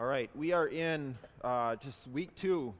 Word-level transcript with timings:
All 0.00 0.06
right, 0.06 0.30
we 0.36 0.52
are 0.52 0.68
in 0.68 1.18
uh, 1.42 1.74
just 1.74 2.06
week 2.06 2.32
two 2.36 2.72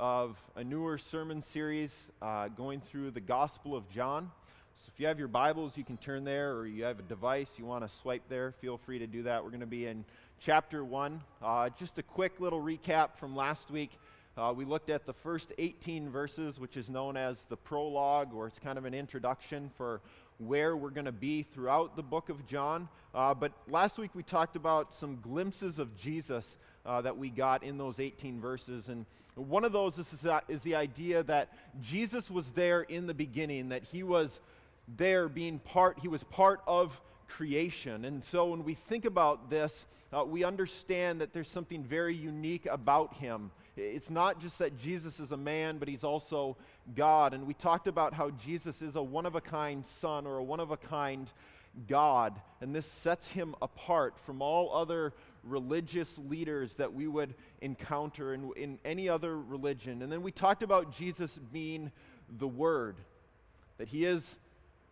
of 0.00 0.36
a 0.56 0.64
newer 0.64 0.98
sermon 0.98 1.40
series 1.40 1.92
uh, 2.20 2.48
going 2.48 2.80
through 2.80 3.12
the 3.12 3.20
Gospel 3.20 3.76
of 3.76 3.88
John. 3.90 4.32
So 4.74 4.90
if 4.92 4.98
you 4.98 5.06
have 5.06 5.16
your 5.16 5.28
Bibles, 5.28 5.78
you 5.78 5.84
can 5.84 5.98
turn 5.98 6.24
there, 6.24 6.56
or 6.56 6.66
you 6.66 6.82
have 6.82 6.98
a 6.98 7.02
device 7.02 7.46
you 7.58 7.64
want 7.64 7.88
to 7.88 7.96
swipe 7.98 8.22
there, 8.28 8.50
feel 8.60 8.76
free 8.76 8.98
to 8.98 9.06
do 9.06 9.22
that. 9.22 9.44
We're 9.44 9.50
going 9.50 9.60
to 9.60 9.66
be 9.66 9.86
in 9.86 10.04
chapter 10.40 10.84
one. 10.84 11.20
Uh, 11.40 11.68
just 11.78 12.00
a 12.00 12.02
quick 12.02 12.40
little 12.40 12.60
recap 12.60 13.18
from 13.20 13.36
last 13.36 13.70
week. 13.70 13.92
Uh, 14.36 14.52
we 14.56 14.64
looked 14.64 14.90
at 14.90 15.06
the 15.06 15.12
first 15.12 15.52
18 15.58 16.10
verses, 16.10 16.58
which 16.58 16.76
is 16.76 16.90
known 16.90 17.16
as 17.16 17.38
the 17.50 17.56
prologue, 17.56 18.34
or 18.34 18.48
it's 18.48 18.58
kind 18.58 18.78
of 18.78 18.84
an 18.84 18.94
introduction 18.94 19.70
for 19.76 20.00
where 20.38 20.76
we're 20.76 20.90
going 20.90 21.04
to 21.04 21.12
be 21.12 21.42
throughout 21.42 21.96
the 21.96 22.02
book 22.02 22.28
of 22.28 22.46
John. 22.46 22.88
Uh, 23.14 23.34
but 23.34 23.52
last 23.68 23.98
week 23.98 24.10
we 24.14 24.22
talked 24.22 24.56
about 24.56 24.94
some 24.94 25.20
glimpses 25.20 25.78
of 25.78 25.96
Jesus 25.96 26.56
uh, 26.84 27.00
that 27.00 27.16
we 27.16 27.30
got 27.30 27.62
in 27.62 27.78
those 27.78 28.00
18 28.00 28.40
verses. 28.40 28.88
And 28.88 29.06
one 29.34 29.64
of 29.64 29.72
those 29.72 29.98
is, 29.98 30.12
is 30.48 30.62
the 30.62 30.74
idea 30.74 31.22
that 31.24 31.48
Jesus 31.80 32.30
was 32.30 32.50
there 32.50 32.82
in 32.82 33.06
the 33.06 33.14
beginning, 33.14 33.68
that 33.70 33.84
he 33.84 34.02
was 34.02 34.40
there 34.96 35.28
being 35.28 35.58
part, 35.58 35.98
he 36.00 36.08
was 36.08 36.24
part 36.24 36.60
of 36.66 37.00
creation. 37.28 38.04
And 38.04 38.22
so 38.24 38.46
when 38.46 38.64
we 38.64 38.74
think 38.74 39.04
about 39.04 39.50
this, 39.50 39.86
uh, 40.12 40.24
we 40.24 40.44
understand 40.44 41.20
that 41.20 41.32
there's 41.32 41.50
something 41.50 41.82
very 41.82 42.14
unique 42.14 42.66
about 42.66 43.14
him. 43.14 43.50
It's 43.76 44.10
not 44.10 44.40
just 44.40 44.58
that 44.58 44.78
Jesus 44.78 45.18
is 45.18 45.32
a 45.32 45.36
man, 45.36 45.78
but 45.78 45.88
he's 45.88 46.04
also 46.04 46.56
God. 46.94 47.34
And 47.34 47.46
we 47.46 47.54
talked 47.54 47.88
about 47.88 48.14
how 48.14 48.30
Jesus 48.30 48.82
is 48.82 48.94
a 48.94 49.02
one 49.02 49.26
of 49.26 49.34
a 49.34 49.40
kind 49.40 49.84
son 50.00 50.26
or 50.26 50.38
a 50.38 50.44
one 50.44 50.60
of 50.60 50.70
a 50.70 50.76
kind 50.76 51.28
God. 51.88 52.40
And 52.60 52.74
this 52.74 52.86
sets 52.86 53.28
him 53.28 53.54
apart 53.60 54.14
from 54.24 54.40
all 54.40 54.74
other 54.74 55.12
religious 55.42 56.18
leaders 56.18 56.76
that 56.76 56.94
we 56.94 57.06
would 57.06 57.34
encounter 57.60 58.32
in, 58.32 58.52
in 58.56 58.78
any 58.84 59.08
other 59.08 59.38
religion. 59.38 60.02
And 60.02 60.10
then 60.10 60.22
we 60.22 60.32
talked 60.32 60.62
about 60.62 60.94
Jesus 60.94 61.38
being 61.52 61.90
the 62.28 62.48
Word, 62.48 62.96
that 63.78 63.88
he 63.88 64.04
is 64.04 64.36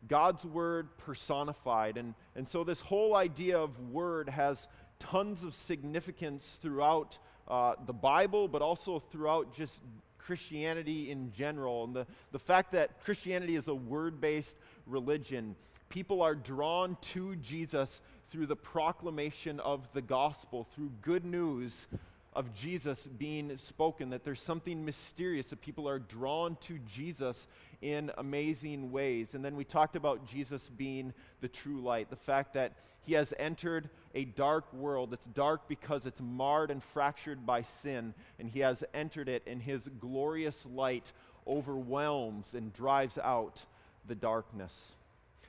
God's 0.08 0.44
Word 0.44 0.88
personified. 0.98 1.96
And, 1.96 2.14
and 2.34 2.48
so 2.48 2.64
this 2.64 2.80
whole 2.80 3.14
idea 3.14 3.58
of 3.58 3.78
Word 3.90 4.28
has 4.28 4.66
tons 4.98 5.42
of 5.42 5.54
significance 5.54 6.58
throughout 6.60 7.18
uh, 7.48 7.74
the 7.86 7.92
Bible, 7.92 8.48
but 8.48 8.62
also 8.62 8.98
throughout 8.98 9.54
just 9.54 9.80
Christianity 10.18 11.10
in 11.10 11.32
general. 11.32 11.84
And 11.84 11.94
the, 11.94 12.06
the 12.30 12.38
fact 12.38 12.72
that 12.72 13.02
Christianity 13.04 13.56
is 13.56 13.68
a 13.68 13.74
word 13.74 14.20
based 14.20 14.56
religion, 14.86 15.56
people 15.88 16.22
are 16.22 16.34
drawn 16.34 16.96
to 17.12 17.36
Jesus 17.36 18.00
through 18.30 18.46
the 18.46 18.56
proclamation 18.56 19.60
of 19.60 19.86
the 19.92 20.00
gospel, 20.00 20.66
through 20.74 20.90
good 21.02 21.24
news 21.24 21.86
of 22.34 22.54
Jesus 22.54 22.98
being 23.18 23.58
spoken, 23.58 24.10
that 24.10 24.24
there's 24.24 24.40
something 24.40 24.84
mysterious, 24.84 25.46
that 25.50 25.60
people 25.60 25.86
are 25.86 25.98
drawn 25.98 26.56
to 26.62 26.78
Jesus 26.78 27.46
in 27.82 28.10
amazing 28.16 28.92
ways. 28.92 29.34
And 29.34 29.44
then 29.44 29.56
we 29.56 29.64
talked 29.64 29.96
about 29.96 30.26
Jesus 30.26 30.62
being 30.76 31.12
the 31.40 31.48
true 31.48 31.82
light, 31.82 32.08
the 32.08 32.16
fact 32.16 32.54
that 32.54 32.72
he 33.04 33.14
has 33.14 33.34
entered 33.38 33.90
a 34.14 34.24
dark 34.24 34.72
world. 34.72 35.12
It's 35.12 35.26
dark 35.26 35.68
because 35.68 36.06
it's 36.06 36.20
marred 36.20 36.70
and 36.70 36.82
fractured 36.82 37.44
by 37.44 37.62
sin, 37.82 38.14
and 38.38 38.48
he 38.48 38.60
has 38.60 38.84
entered 38.94 39.28
it, 39.28 39.42
and 39.46 39.60
his 39.60 39.82
glorious 40.00 40.56
light 40.64 41.12
overwhelms 41.46 42.54
and 42.54 42.72
drives 42.72 43.18
out 43.18 43.58
the 44.06 44.14
darkness. 44.14 44.72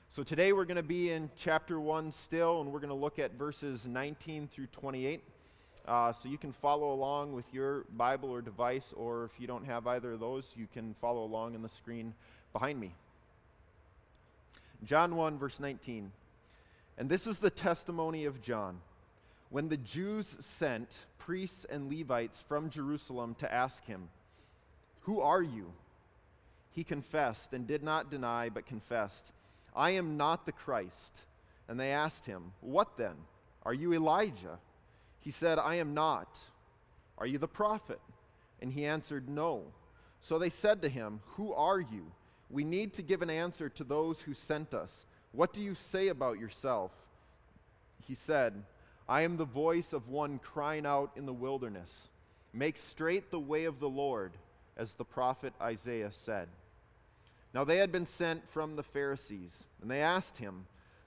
So 0.08 0.22
today 0.22 0.52
we're 0.52 0.64
going 0.64 0.76
to 0.76 0.82
be 0.82 1.10
in 1.10 1.30
chapter 1.36 1.80
1 1.80 2.12
still, 2.12 2.60
and 2.60 2.72
we're 2.72 2.80
going 2.80 2.88
to 2.88 2.94
look 2.94 3.18
at 3.18 3.34
verses 3.34 3.84
19 3.84 4.48
through 4.48 4.66
28. 4.68 5.22
Uh, 5.86 6.12
so 6.12 6.28
you 6.28 6.38
can 6.38 6.52
follow 6.52 6.92
along 6.92 7.34
with 7.34 7.44
your 7.52 7.84
Bible 7.94 8.30
or 8.30 8.40
device, 8.40 8.86
or 8.96 9.24
if 9.24 9.38
you 9.38 9.46
don't 9.46 9.66
have 9.66 9.86
either 9.86 10.12
of 10.12 10.20
those, 10.20 10.46
you 10.56 10.66
can 10.72 10.94
follow 11.00 11.24
along 11.24 11.54
in 11.54 11.62
the 11.62 11.68
screen 11.68 12.14
behind 12.52 12.80
me. 12.80 12.94
John 14.82 15.16
1, 15.16 15.38
verse 15.38 15.60
19. 15.60 16.10
And 16.96 17.10
this 17.10 17.26
is 17.26 17.38
the 17.38 17.50
testimony 17.50 18.24
of 18.24 18.40
John. 18.40 18.80
When 19.50 19.68
the 19.68 19.76
Jews 19.76 20.26
sent 20.40 20.88
priests 21.18 21.66
and 21.68 21.90
Levites 21.90 22.42
from 22.48 22.70
Jerusalem 22.70 23.36
to 23.40 23.52
ask 23.52 23.84
him, 23.84 24.08
Who 25.02 25.20
are 25.20 25.42
you? 25.42 25.72
He 26.72 26.82
confessed 26.82 27.52
and 27.52 27.66
did 27.66 27.82
not 27.82 28.10
deny, 28.10 28.48
but 28.48 28.66
confessed, 28.66 29.32
I 29.76 29.90
am 29.90 30.16
not 30.16 30.46
the 30.46 30.52
Christ. 30.52 31.22
And 31.68 31.78
they 31.78 31.90
asked 31.90 32.26
him, 32.26 32.52
What 32.60 32.96
then? 32.96 33.14
Are 33.64 33.74
you 33.74 33.92
Elijah? 33.92 34.58
He 35.24 35.30
said, 35.30 35.58
I 35.58 35.76
am 35.76 35.94
not. 35.94 36.28
Are 37.16 37.26
you 37.26 37.38
the 37.38 37.48
prophet? 37.48 38.00
And 38.60 38.70
he 38.70 38.84
answered, 38.84 39.28
No. 39.28 39.62
So 40.20 40.38
they 40.38 40.50
said 40.50 40.82
to 40.82 40.88
him, 40.88 41.20
Who 41.36 41.54
are 41.54 41.80
you? 41.80 42.12
We 42.50 42.62
need 42.62 42.92
to 42.94 43.02
give 43.02 43.22
an 43.22 43.30
answer 43.30 43.70
to 43.70 43.84
those 43.84 44.20
who 44.20 44.34
sent 44.34 44.74
us. 44.74 45.06
What 45.32 45.54
do 45.54 45.62
you 45.62 45.74
say 45.74 46.08
about 46.08 46.38
yourself? 46.38 46.92
He 48.06 48.14
said, 48.14 48.62
I 49.08 49.22
am 49.22 49.38
the 49.38 49.44
voice 49.46 49.94
of 49.94 50.08
one 50.08 50.38
crying 50.38 50.84
out 50.84 51.10
in 51.16 51.24
the 51.24 51.32
wilderness. 51.32 51.90
Make 52.52 52.76
straight 52.76 53.30
the 53.30 53.40
way 53.40 53.64
of 53.64 53.80
the 53.80 53.88
Lord, 53.88 54.32
as 54.76 54.92
the 54.92 55.04
prophet 55.04 55.54
Isaiah 55.60 56.12
said. 56.24 56.48
Now 57.54 57.64
they 57.64 57.78
had 57.78 57.90
been 57.90 58.06
sent 58.06 58.48
from 58.50 58.76
the 58.76 58.82
Pharisees, 58.82 59.52
and 59.80 59.90
they 59.90 60.00
asked 60.00 60.38
him, 60.38 60.66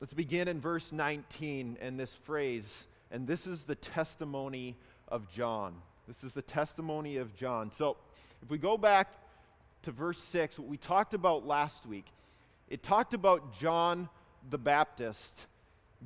Let's 0.00 0.14
begin 0.14 0.48
in 0.48 0.62
verse 0.62 0.92
19 0.92 1.76
and 1.78 2.00
this 2.00 2.14
phrase, 2.24 2.84
and 3.10 3.26
this 3.26 3.46
is 3.46 3.64
the 3.64 3.74
testimony 3.74 4.74
of 5.08 5.30
John. 5.30 5.74
This 6.08 6.24
is 6.24 6.32
the 6.32 6.40
testimony 6.40 7.18
of 7.18 7.36
John. 7.36 7.70
So 7.70 7.98
if 8.42 8.48
we 8.48 8.56
go 8.56 8.78
back 8.78 9.12
to 9.82 9.92
verse 9.92 10.18
6, 10.18 10.58
what 10.58 10.68
we 10.68 10.78
talked 10.78 11.12
about 11.12 11.46
last 11.46 11.84
week, 11.84 12.06
it 12.70 12.82
talked 12.82 13.12
about 13.12 13.58
John 13.58 14.08
the 14.48 14.56
Baptist 14.56 15.44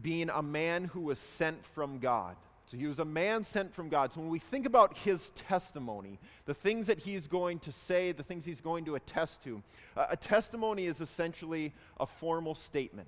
being 0.03 0.28
a 0.28 0.43
man 0.43 0.87
who 0.87 1.03
was 1.03 1.21
sent 1.21 1.65
from 1.65 2.00
God. 2.00 2.34
So 2.66 2.77
he 2.77 2.88
was 2.88 2.99
a 2.99 3.04
man 3.04 3.44
sent 3.44 3.72
from 3.77 3.91
God. 3.91 4.12
So 4.12 4.19
when 4.19 4.28
we 4.28 4.41
think 4.41 4.66
about 4.66 4.99
his 4.99 5.31
testimony, 5.37 6.19
the 6.47 6.54
things 6.54 6.88
that 6.88 6.99
he's 6.99 7.28
going 7.28 7.60
to 7.60 7.71
say, 7.71 8.10
the 8.10 8.25
things 8.25 8.44
he's 8.44 8.60
going 8.60 8.87
to 8.87 8.97
attest 8.97 9.44
to, 9.44 9.62
a 9.97 10.16
testimony 10.16 10.87
is 10.87 11.00
essentially 11.00 11.72
a 12.00 12.06
formal 12.06 12.56
statement 12.56 13.06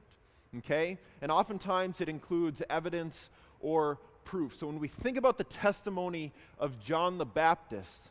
okay? 0.59 0.99
And 1.23 1.31
oftentimes 1.31 2.01
it 2.01 2.09
includes 2.09 2.63
evidence 2.69 3.31
or 3.61 3.99
proof. 4.25 4.57
So 4.57 4.67
when 4.67 4.79
we 4.79 4.89
think 4.89 5.17
about 5.17 5.39
the 5.39 5.45
testimony 5.45 6.33
of 6.59 6.81
John 6.81 7.19
the 7.19 7.25
Baptist, 7.25 8.11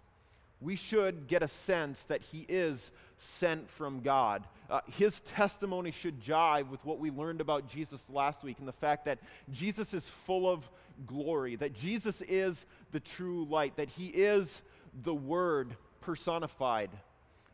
we 0.61 0.75
should 0.75 1.27
get 1.27 1.43
a 1.43 1.47
sense 1.47 2.01
that 2.03 2.21
he 2.21 2.45
is 2.47 2.91
sent 3.17 3.69
from 3.69 4.01
God. 4.01 4.45
Uh, 4.69 4.79
his 4.97 5.19
testimony 5.21 5.91
should 5.91 6.21
jive 6.21 6.69
with 6.69 6.83
what 6.85 6.99
we 6.99 7.11
learned 7.11 7.41
about 7.41 7.69
Jesus 7.69 8.01
last 8.09 8.43
week 8.43 8.57
and 8.59 8.67
the 8.67 8.73
fact 8.73 9.05
that 9.05 9.19
Jesus 9.51 9.93
is 9.93 10.09
full 10.25 10.49
of 10.49 10.67
glory, 11.05 11.55
that 11.57 11.73
Jesus 11.73 12.21
is 12.27 12.65
the 12.91 12.99
true 12.99 13.45
light, 13.45 13.75
that 13.75 13.89
he 13.89 14.07
is 14.07 14.61
the 15.03 15.13
Word 15.13 15.75
personified. 16.01 16.89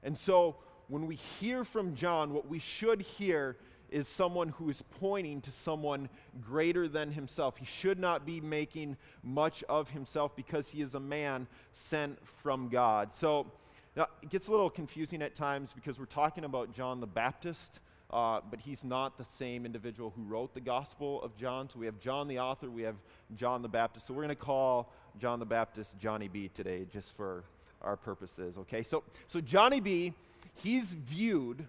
And 0.03 0.17
so 0.17 0.57
when 0.87 1.07
we 1.07 1.15
hear 1.15 1.63
from 1.63 1.95
John, 1.95 2.33
what 2.33 2.47
we 2.47 2.59
should 2.59 3.01
hear 3.01 3.57
is 3.91 4.07
someone 4.07 4.49
who 4.49 4.69
is 4.69 4.81
pointing 4.99 5.41
to 5.41 5.51
someone 5.51 6.09
greater 6.41 6.87
than 6.87 7.11
himself. 7.11 7.57
He 7.57 7.65
should 7.65 7.99
not 7.99 8.25
be 8.25 8.39
making 8.41 8.97
much 9.23 9.63
of 9.69 9.89
himself 9.89 10.35
because 10.35 10.69
he 10.69 10.81
is 10.81 10.95
a 10.95 10.99
man 10.99 11.47
sent 11.73 12.17
from 12.41 12.69
God. 12.69 13.13
So 13.13 13.51
now, 13.95 14.07
it 14.23 14.29
gets 14.29 14.47
a 14.47 14.51
little 14.51 14.69
confusing 14.69 15.21
at 15.21 15.35
times 15.35 15.71
because 15.75 15.99
we're 15.99 16.05
talking 16.05 16.45
about 16.45 16.73
John 16.73 17.01
the 17.01 17.07
Baptist. 17.07 17.79
Uh, 18.09 18.41
but 18.49 18.59
he's 18.59 18.83
not 18.83 19.17
the 19.17 19.25
same 19.37 19.65
individual 19.65 20.11
who 20.13 20.23
wrote 20.23 20.53
the 20.53 20.59
Gospel 20.59 21.21
of 21.21 21.35
John. 21.37 21.69
So 21.69 21.79
we 21.79 21.85
have 21.85 21.97
John 21.99 22.27
the 22.27 22.39
author, 22.39 22.69
we 22.69 22.81
have 22.81 22.97
John 23.35 23.61
the 23.61 23.69
Baptist. 23.69 24.07
So 24.07 24.13
we're 24.13 24.23
going 24.23 24.29
to 24.29 24.35
call 24.35 24.91
John 25.17 25.39
the 25.39 25.45
Baptist 25.45 25.97
Johnny 25.97 26.27
B 26.27 26.49
today, 26.53 26.85
just 26.91 27.15
for 27.15 27.45
our 27.81 27.95
purposes. 27.95 28.55
Okay, 28.57 28.83
so 28.83 29.03
so 29.27 29.39
Johnny 29.39 29.79
B, 29.79 30.13
he's 30.61 30.85
viewed 30.85 31.65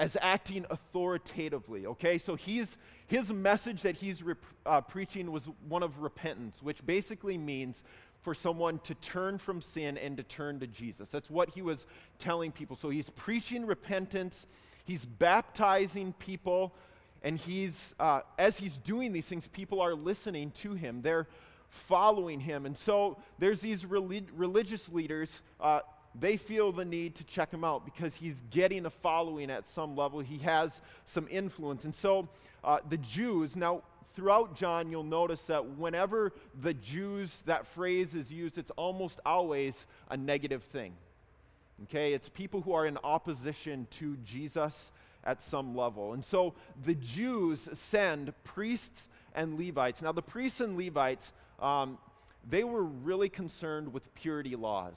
as 0.00 0.16
acting 0.22 0.64
authoritatively. 0.70 1.86
Okay, 1.86 2.16
so 2.16 2.34
he's, 2.34 2.78
his 3.06 3.30
message 3.30 3.82
that 3.82 3.96
he's 3.96 4.22
rep- 4.22 4.38
uh, 4.64 4.80
preaching 4.80 5.30
was 5.30 5.46
one 5.68 5.82
of 5.82 6.00
repentance, 6.00 6.62
which 6.62 6.84
basically 6.86 7.36
means 7.36 7.82
for 8.22 8.34
someone 8.34 8.78
to 8.80 8.94
turn 8.94 9.36
from 9.36 9.60
sin 9.60 9.98
and 9.98 10.16
to 10.16 10.22
turn 10.22 10.58
to 10.58 10.66
Jesus. 10.66 11.10
That's 11.10 11.28
what 11.28 11.50
he 11.50 11.60
was 11.60 11.84
telling 12.18 12.50
people. 12.50 12.76
So 12.76 12.88
he's 12.88 13.10
preaching 13.10 13.66
repentance, 13.66 14.46
he's 14.84 15.04
baptizing 15.04 16.14
people, 16.14 16.74
and 17.22 17.36
he's, 17.36 17.94
uh, 18.00 18.22
as 18.38 18.58
he's 18.58 18.78
doing 18.78 19.12
these 19.12 19.26
things, 19.26 19.46
people 19.48 19.82
are 19.82 19.94
listening 19.94 20.52
to 20.62 20.72
him. 20.72 21.02
They're 21.02 21.28
following 21.68 22.40
him. 22.40 22.64
And 22.64 22.76
so 22.76 23.18
there's 23.38 23.60
these 23.60 23.84
relig- 23.84 24.30
religious 24.34 24.88
leaders. 24.88 25.30
Uh, 25.60 25.80
they 26.14 26.36
feel 26.36 26.72
the 26.72 26.84
need 26.84 27.14
to 27.16 27.24
check 27.24 27.52
him 27.52 27.64
out 27.64 27.84
because 27.84 28.14
he's 28.14 28.42
getting 28.50 28.86
a 28.86 28.90
following 28.90 29.50
at 29.50 29.68
some 29.68 29.96
level. 29.96 30.20
He 30.20 30.38
has 30.38 30.80
some 31.04 31.28
influence. 31.30 31.84
And 31.84 31.94
so 31.94 32.28
uh, 32.64 32.78
the 32.88 32.96
Jews, 32.96 33.54
now 33.54 33.82
throughout 34.14 34.56
John, 34.56 34.90
you'll 34.90 35.04
notice 35.04 35.40
that 35.42 35.64
whenever 35.78 36.32
the 36.60 36.74
Jews, 36.74 37.42
that 37.46 37.66
phrase 37.66 38.14
is 38.14 38.32
used, 38.32 38.58
it's 38.58 38.72
almost 38.72 39.20
always 39.24 39.86
a 40.10 40.16
negative 40.16 40.64
thing. 40.64 40.94
Okay? 41.84 42.12
It's 42.12 42.28
people 42.28 42.60
who 42.62 42.72
are 42.72 42.86
in 42.86 42.98
opposition 43.04 43.86
to 43.98 44.16
Jesus 44.24 44.90
at 45.22 45.42
some 45.42 45.76
level. 45.76 46.12
And 46.12 46.24
so 46.24 46.54
the 46.84 46.94
Jews 46.94 47.68
send 47.74 48.32
priests 48.42 49.08
and 49.34 49.58
Levites. 49.58 50.02
Now, 50.02 50.12
the 50.12 50.22
priests 50.22 50.60
and 50.60 50.76
Levites, 50.76 51.32
um, 51.60 51.98
they 52.48 52.64
were 52.64 52.82
really 52.82 53.28
concerned 53.28 53.92
with 53.92 54.12
purity 54.14 54.56
laws. 54.56 54.94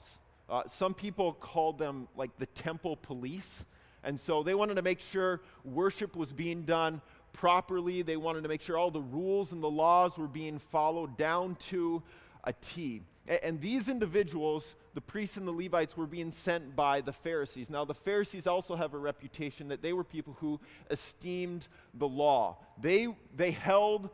Uh, 0.48 0.62
some 0.76 0.94
people 0.94 1.32
called 1.32 1.78
them 1.78 2.08
like 2.16 2.36
the 2.38 2.46
temple 2.46 2.96
police. 2.96 3.64
And 4.02 4.20
so 4.20 4.42
they 4.42 4.54
wanted 4.54 4.74
to 4.74 4.82
make 4.82 5.00
sure 5.00 5.40
worship 5.64 6.16
was 6.16 6.32
being 6.32 6.62
done 6.62 7.00
properly. 7.32 8.02
They 8.02 8.16
wanted 8.16 8.42
to 8.42 8.48
make 8.48 8.60
sure 8.60 8.76
all 8.76 8.90
the 8.90 9.00
rules 9.00 9.52
and 9.52 9.62
the 9.62 9.70
laws 9.70 10.18
were 10.18 10.28
being 10.28 10.58
followed 10.58 11.16
down 11.16 11.56
to 11.70 12.02
a 12.44 12.52
T. 12.52 13.02
And 13.26 13.58
these 13.58 13.88
individuals, 13.88 14.74
the 14.92 15.00
priests 15.00 15.38
and 15.38 15.48
the 15.48 15.52
Levites, 15.52 15.96
were 15.96 16.06
being 16.06 16.30
sent 16.30 16.76
by 16.76 17.00
the 17.00 17.12
Pharisees. 17.12 17.70
Now, 17.70 17.86
the 17.86 17.94
Pharisees 17.94 18.46
also 18.46 18.76
have 18.76 18.92
a 18.92 18.98
reputation 18.98 19.68
that 19.68 19.80
they 19.80 19.94
were 19.94 20.04
people 20.04 20.36
who 20.40 20.60
esteemed 20.90 21.66
the 21.94 22.06
law. 22.06 22.58
They, 22.78 23.08
they 23.34 23.50
held 23.50 24.10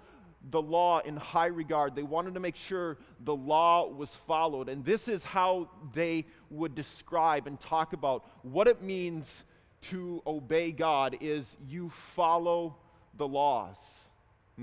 the 0.48 0.62
law 0.62 1.00
in 1.00 1.16
high 1.16 1.46
regard. 1.46 1.94
They 1.94 2.02
wanted 2.02 2.34
to 2.34 2.40
make 2.40 2.56
sure 2.56 2.96
the 3.24 3.34
law 3.34 3.88
was 3.88 4.10
followed. 4.26 4.68
And 4.68 4.84
this 4.84 5.08
is 5.08 5.24
how 5.24 5.68
they 5.92 6.24
would 6.50 6.74
describe 6.74 7.46
and 7.46 7.60
talk 7.60 7.92
about 7.92 8.24
what 8.42 8.66
it 8.66 8.82
means 8.82 9.44
to 9.82 10.22
obey 10.26 10.72
God 10.72 11.18
is 11.20 11.56
you 11.68 11.90
follow 11.90 12.76
the 13.16 13.28
laws. 13.28 13.76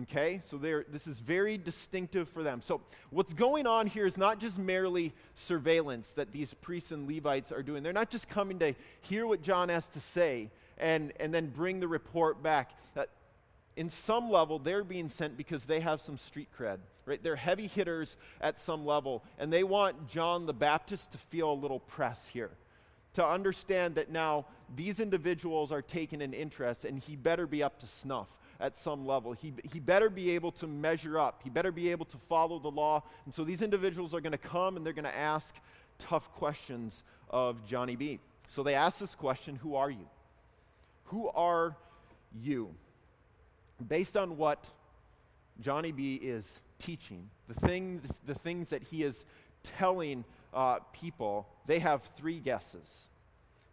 Okay? 0.03 0.41
So 0.49 0.57
this 0.57 1.07
is 1.07 1.19
very 1.19 1.57
distinctive 1.57 2.29
for 2.29 2.43
them. 2.43 2.61
So 2.63 2.81
what's 3.09 3.33
going 3.33 3.65
on 3.65 3.87
here 3.87 4.05
is 4.05 4.17
not 4.17 4.39
just 4.39 4.57
merely 4.57 5.13
surveillance 5.35 6.11
that 6.15 6.31
these 6.31 6.53
priests 6.55 6.91
and 6.91 7.07
Levites 7.07 7.51
are 7.51 7.63
doing. 7.63 7.83
They're 7.83 7.93
not 7.93 8.09
just 8.09 8.29
coming 8.29 8.59
to 8.59 8.73
hear 9.01 9.25
what 9.25 9.41
John 9.41 9.69
has 9.69 9.87
to 9.89 9.99
say 9.99 10.51
and, 10.77 11.13
and 11.19 11.33
then 11.33 11.47
bring 11.47 11.79
the 11.79 11.87
report 11.87 12.43
back. 12.43 12.71
Uh, 12.95 13.05
in 13.77 13.91
some 13.91 14.31
level, 14.31 14.57
they're 14.57 14.83
being 14.83 15.07
sent 15.07 15.37
because 15.37 15.63
they 15.65 15.79
have 15.81 16.01
some 16.01 16.17
street 16.17 16.49
cred, 16.59 16.79
right? 17.05 17.21
They're 17.21 17.35
heavy 17.35 17.67
hitters 17.67 18.17
at 18.41 18.57
some 18.57 18.85
level, 18.85 19.23
and 19.37 19.53
they 19.53 19.63
want 19.63 20.09
John 20.09 20.47
the 20.47 20.53
Baptist 20.53 21.11
to 21.11 21.19
feel 21.19 21.51
a 21.51 21.53
little 21.53 21.79
press 21.79 22.19
here, 22.33 22.49
to 23.13 23.25
understand 23.25 23.93
that 23.95 24.09
now 24.09 24.47
these 24.75 24.99
individuals 24.99 25.71
are 25.71 25.83
taking 25.83 26.23
an 26.23 26.33
interest, 26.33 26.85
and 26.85 26.97
he 26.97 27.15
better 27.15 27.45
be 27.45 27.61
up 27.61 27.79
to 27.81 27.87
snuff 27.87 28.27
at 28.59 28.75
some 28.75 29.05
level. 29.05 29.33
He, 29.33 29.53
he 29.71 29.79
better 29.79 30.09
be 30.09 30.31
able 30.31 30.51
to 30.53 30.65
measure 30.65 31.19
up, 31.19 31.41
he 31.43 31.51
better 31.51 31.71
be 31.71 31.91
able 31.91 32.05
to 32.05 32.17
follow 32.27 32.57
the 32.57 32.71
law. 32.71 33.03
And 33.25 33.33
so 33.33 33.43
these 33.43 33.61
individuals 33.61 34.15
are 34.15 34.21
going 34.21 34.31
to 34.31 34.39
come 34.39 34.75
and 34.75 34.83
they're 34.83 34.93
going 34.93 35.05
to 35.05 35.15
ask 35.15 35.53
tough 35.99 36.31
questions 36.33 37.03
of 37.29 37.63
Johnny 37.63 37.95
B. 37.95 38.19
So 38.49 38.63
they 38.63 38.73
ask 38.73 38.97
this 38.97 39.13
question 39.13 39.55
Who 39.57 39.75
are 39.75 39.91
you? 39.91 40.07
Who 41.05 41.29
are 41.29 41.75
you? 42.41 42.73
Based 43.85 44.17
on 44.17 44.37
what 44.37 44.65
Johnny 45.61 45.91
B 45.91 46.15
is 46.15 46.45
teaching, 46.79 47.29
the 47.47 47.67
things, 47.67 48.07
the 48.25 48.35
things 48.35 48.69
that 48.69 48.83
he 48.83 49.03
is 49.03 49.25
telling 49.63 50.23
uh, 50.53 50.79
people, 50.93 51.47
they 51.65 51.79
have 51.79 52.01
three 52.17 52.39
guesses. 52.39 52.89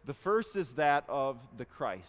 The 0.07 0.15
first 0.15 0.57
is 0.57 0.71
that 0.73 1.05
of 1.09 1.39
the 1.57 1.65
Christ, 1.65 2.03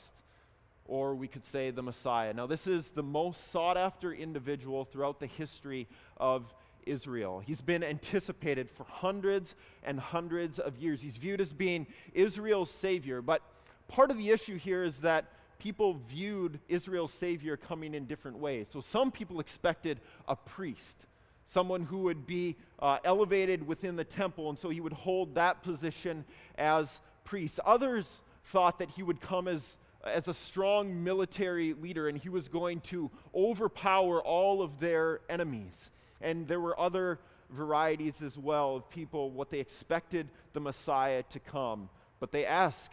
or 0.85 1.15
we 1.15 1.27
could 1.27 1.45
say 1.45 1.71
the 1.71 1.81
Messiah. 1.81 2.33
Now, 2.33 2.47
this 2.47 2.67
is 2.67 2.89
the 2.89 3.03
most 3.03 3.51
sought 3.51 3.77
after 3.77 4.13
individual 4.13 4.85
throughout 4.85 5.19
the 5.19 5.27
history 5.27 5.87
of 6.17 6.53
Israel. 6.85 7.41
He's 7.45 7.61
been 7.61 7.83
anticipated 7.83 8.69
for 8.69 8.83
hundreds 8.83 9.55
and 9.83 9.99
hundreds 9.99 10.59
of 10.59 10.77
years. 10.77 11.01
He's 11.01 11.17
viewed 11.17 11.41
as 11.41 11.53
being 11.53 11.87
Israel's 12.13 12.69
savior. 12.69 13.21
But 13.21 13.41
part 13.87 14.11
of 14.11 14.17
the 14.17 14.31
issue 14.31 14.57
here 14.57 14.83
is 14.83 14.97
that 14.97 15.25
people 15.59 15.99
viewed 16.07 16.59
Israel's 16.67 17.13
Savior 17.13 17.57
coming 17.57 17.93
in 17.93 18.05
different 18.05 18.37
ways. 18.37 18.67
So 18.71 18.81
some 18.81 19.11
people 19.11 19.39
expected 19.39 19.99
a 20.27 20.35
priest, 20.35 21.05
someone 21.47 21.83
who 21.83 21.99
would 21.99 22.25
be 22.25 22.55
uh, 22.79 22.97
elevated 23.03 23.65
within 23.65 23.95
the 23.95 24.03
temple, 24.03 24.49
and 24.49 24.57
so 24.59 24.69
he 24.69 24.81
would 24.81 24.93
hold 24.93 25.35
that 25.35 25.63
position 25.63 26.25
as 26.57 27.01
priest. 27.23 27.59
Others 27.65 28.07
thought 28.45 28.79
that 28.79 28.91
he 28.91 29.03
would 29.03 29.21
come 29.21 29.47
as 29.47 29.77
as 30.05 30.27
a 30.27 30.33
strong 30.33 31.03
military 31.03 31.73
leader 31.73 32.07
and 32.07 32.17
he 32.17 32.29
was 32.29 32.47
going 32.47 32.79
to 32.79 33.09
overpower 33.33 34.21
all 34.21 34.61
of 34.61 34.79
their 34.79 35.21
enemies. 35.29 35.91
And 36.21 36.47
there 36.47 36.59
were 36.59 36.79
other 36.79 37.19
varieties 37.49 38.21
as 38.21 38.37
well 38.37 38.75
of 38.75 38.89
people, 38.89 39.31
what 39.31 39.49
they 39.49 39.59
expected 39.59 40.29
the 40.53 40.59
Messiah 40.59 41.23
to 41.31 41.39
come. 41.39 41.89
But 42.19 42.31
they 42.31 42.45
ask, 42.45 42.91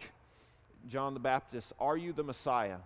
John 0.87 1.13
the 1.13 1.19
Baptist, 1.19 1.73
Are 1.79 1.97
you 1.97 2.13
the 2.13 2.23
Messiah? 2.23 2.77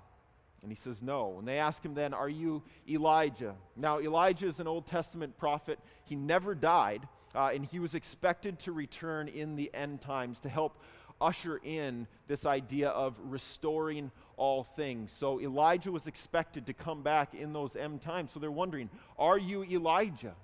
And 0.62 0.72
he 0.72 0.76
says, 0.76 1.02
No. 1.02 1.38
And 1.40 1.48
they 1.48 1.60
ask 1.60 1.84
him 1.84 1.94
then, 1.94 2.14
Are 2.14 2.30
you 2.30 2.64
Elijah? 2.90 3.56
Now, 3.76 4.00
Elijah 4.00 4.48
is 4.48 4.60
an 4.60 4.68
Old 4.68 4.88
Testament 4.88 5.38
prophet. 5.38 5.80
He 6.06 6.16
never 6.16 6.56
died, 6.56 7.08
uh, 7.36 7.52
and 7.54 7.66
he 7.66 7.80
was 7.80 7.96
expected 7.96 8.60
to 8.60 8.72
return 8.72 9.28
in 9.28 9.56
the 9.56 9.72
end 9.74 10.02
times 10.02 10.40
to 10.42 10.50
help 10.50 10.82
usher 11.20 11.60
in 11.64 12.08
this 12.28 12.46
idea 12.46 12.90
of 12.90 13.16
restoring 13.24 14.12
all 14.36 14.64
things. 14.64 15.12
So 15.20 15.42
Elijah 15.42 15.92
was 15.92 16.06
expected 16.06 16.68
to 16.68 16.74
come 16.74 17.02
back 17.02 17.34
in 17.34 17.54
those 17.54 17.76
end 17.76 18.02
times. 18.02 18.32
So 18.34 18.40
they're 18.40 18.52
wondering, 18.52 18.90
Are 19.18 19.38
you 19.38 19.64
Elijah? 19.64 20.36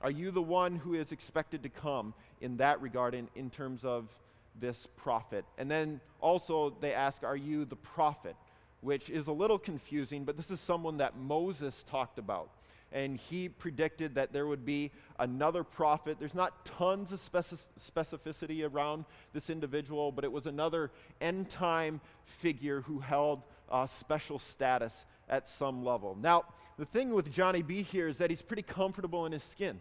Are 0.00 0.10
you 0.10 0.30
the 0.30 0.42
one 0.42 0.76
who 0.76 0.94
is 0.94 1.12
expected 1.12 1.62
to 1.62 1.70
come 1.70 2.12
in 2.40 2.58
that 2.58 2.82
regard, 2.82 3.14
in, 3.14 3.28
in 3.34 3.48
terms 3.48 3.84
of 3.84 4.08
this 4.58 4.86
prophet. 4.96 5.44
And 5.58 5.70
then 5.70 6.00
also 6.20 6.74
they 6.80 6.92
ask, 6.92 7.22
Are 7.22 7.36
you 7.36 7.64
the 7.64 7.76
prophet? 7.76 8.36
Which 8.80 9.08
is 9.08 9.28
a 9.28 9.32
little 9.32 9.58
confusing, 9.58 10.24
but 10.24 10.36
this 10.36 10.50
is 10.50 10.60
someone 10.60 10.98
that 10.98 11.16
Moses 11.16 11.84
talked 11.88 12.18
about. 12.18 12.50
And 12.92 13.18
he 13.18 13.48
predicted 13.48 14.14
that 14.14 14.32
there 14.32 14.46
would 14.46 14.64
be 14.64 14.92
another 15.18 15.64
prophet. 15.64 16.18
There's 16.20 16.34
not 16.34 16.64
tons 16.64 17.10
of 17.10 17.20
specificity 17.20 18.70
around 18.70 19.04
this 19.32 19.50
individual, 19.50 20.12
but 20.12 20.22
it 20.22 20.30
was 20.30 20.46
another 20.46 20.92
end 21.20 21.50
time 21.50 22.00
figure 22.24 22.82
who 22.82 23.00
held 23.00 23.42
uh, 23.70 23.86
special 23.86 24.38
status 24.38 25.06
at 25.28 25.48
some 25.48 25.84
level. 25.84 26.16
Now, 26.20 26.44
the 26.78 26.84
thing 26.84 27.10
with 27.10 27.32
Johnny 27.32 27.62
B 27.62 27.82
here 27.82 28.06
is 28.06 28.18
that 28.18 28.30
he's 28.30 28.42
pretty 28.42 28.62
comfortable 28.62 29.26
in 29.26 29.32
his 29.32 29.42
skin. 29.42 29.80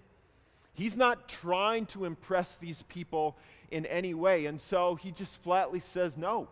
He's 0.74 0.98
not 0.98 1.30
trying 1.30 1.86
to 1.88 2.06
impress 2.06 2.58
these 2.58 2.82
people 2.84 3.38
in 3.70 3.86
any 3.86 4.14
way. 4.14 4.48
And 4.48 4.60
so 4.60 4.96
he 4.96 5.12
just 5.12 5.42
flatly 5.44 5.80
says, 5.80 6.18
No, 6.18 6.48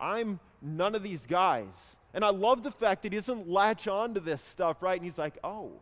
I'm 0.00 0.40
none 0.62 0.94
of 0.94 1.02
these 1.02 1.26
guys. 1.26 1.72
And 2.14 2.24
I 2.24 2.30
love 2.30 2.62
the 2.62 2.70
fact 2.70 3.02
that 3.02 3.12
he 3.12 3.18
doesn't 3.18 3.48
latch 3.48 3.86
on 3.88 4.14
to 4.14 4.20
this 4.20 4.40
stuff, 4.40 4.82
right? 4.82 4.96
And 4.96 5.04
he's 5.04 5.18
like, 5.18 5.38
Oh, 5.44 5.72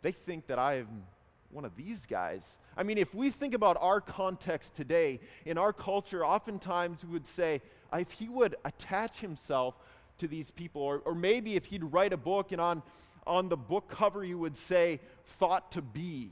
they 0.00 0.12
think 0.12 0.46
that 0.46 0.58
I'm 0.58 1.04
one 1.50 1.66
of 1.66 1.76
these 1.76 2.06
guys. 2.06 2.42
I 2.76 2.82
mean, 2.82 2.96
if 2.96 3.14
we 3.14 3.28
think 3.28 3.52
about 3.52 3.76
our 3.80 4.00
context 4.00 4.74
today, 4.74 5.20
in 5.44 5.58
our 5.58 5.74
culture, 5.74 6.24
oftentimes 6.24 7.04
we 7.04 7.12
would 7.12 7.26
say, 7.26 7.60
if 7.92 8.10
he 8.12 8.28
would 8.28 8.56
attach 8.64 9.20
himself 9.20 9.74
to 10.18 10.26
these 10.26 10.50
people, 10.50 10.80
or, 10.80 11.02
or 11.04 11.14
maybe 11.14 11.56
if 11.56 11.66
he'd 11.66 11.84
write 11.84 12.14
a 12.14 12.16
book 12.16 12.52
and 12.52 12.60
on, 12.60 12.82
on 13.26 13.50
the 13.50 13.56
book 13.56 13.90
cover 13.90 14.24
you 14.24 14.38
would 14.38 14.56
say, 14.56 15.00
thought 15.26 15.70
to 15.72 15.82
be 15.82 16.30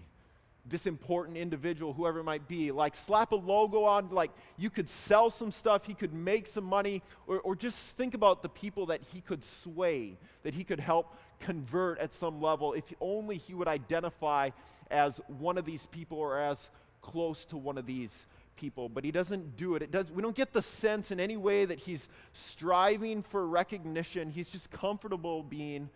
this 0.70 0.86
important 0.86 1.36
individual, 1.36 1.92
whoever 1.92 2.20
it 2.20 2.24
might 2.24 2.48
be. 2.48 2.70
Like, 2.70 2.94
slap 2.94 3.32
a 3.32 3.36
logo 3.36 3.84
on, 3.84 4.08
like, 4.10 4.30
you 4.56 4.70
could 4.70 4.88
sell 4.88 5.28
some 5.30 5.50
stuff, 5.50 5.84
he 5.84 5.94
could 5.94 6.14
make 6.14 6.46
some 6.46 6.64
money, 6.64 7.02
or, 7.26 7.40
or 7.40 7.54
just 7.54 7.96
think 7.96 8.14
about 8.14 8.42
the 8.42 8.48
people 8.48 8.86
that 8.86 9.00
he 9.12 9.20
could 9.20 9.44
sway, 9.44 10.16
that 10.44 10.54
he 10.54 10.64
could 10.64 10.80
help 10.80 11.16
convert 11.40 11.98
at 11.98 12.14
some 12.14 12.40
level, 12.40 12.72
if 12.72 12.84
only 13.00 13.36
he 13.36 13.52
would 13.52 13.68
identify 13.68 14.50
as 14.90 15.20
one 15.26 15.58
of 15.58 15.64
these 15.64 15.86
people 15.86 16.18
or 16.18 16.40
as 16.40 16.58
close 17.02 17.44
to 17.46 17.56
one 17.56 17.76
of 17.76 17.86
these 17.86 18.10
people. 18.56 18.88
But 18.88 19.04
he 19.04 19.10
doesn't 19.10 19.56
do 19.56 19.74
it. 19.74 19.82
it 19.82 19.90
does, 19.90 20.12
we 20.12 20.22
don't 20.22 20.36
get 20.36 20.52
the 20.52 20.62
sense 20.62 21.10
in 21.10 21.18
any 21.18 21.36
way 21.36 21.64
that 21.64 21.80
he's 21.80 22.08
striving 22.32 23.22
for 23.22 23.46
recognition. 23.46 24.30
He's 24.30 24.48
just 24.48 24.70
comfortable 24.70 25.42
being 25.42 25.88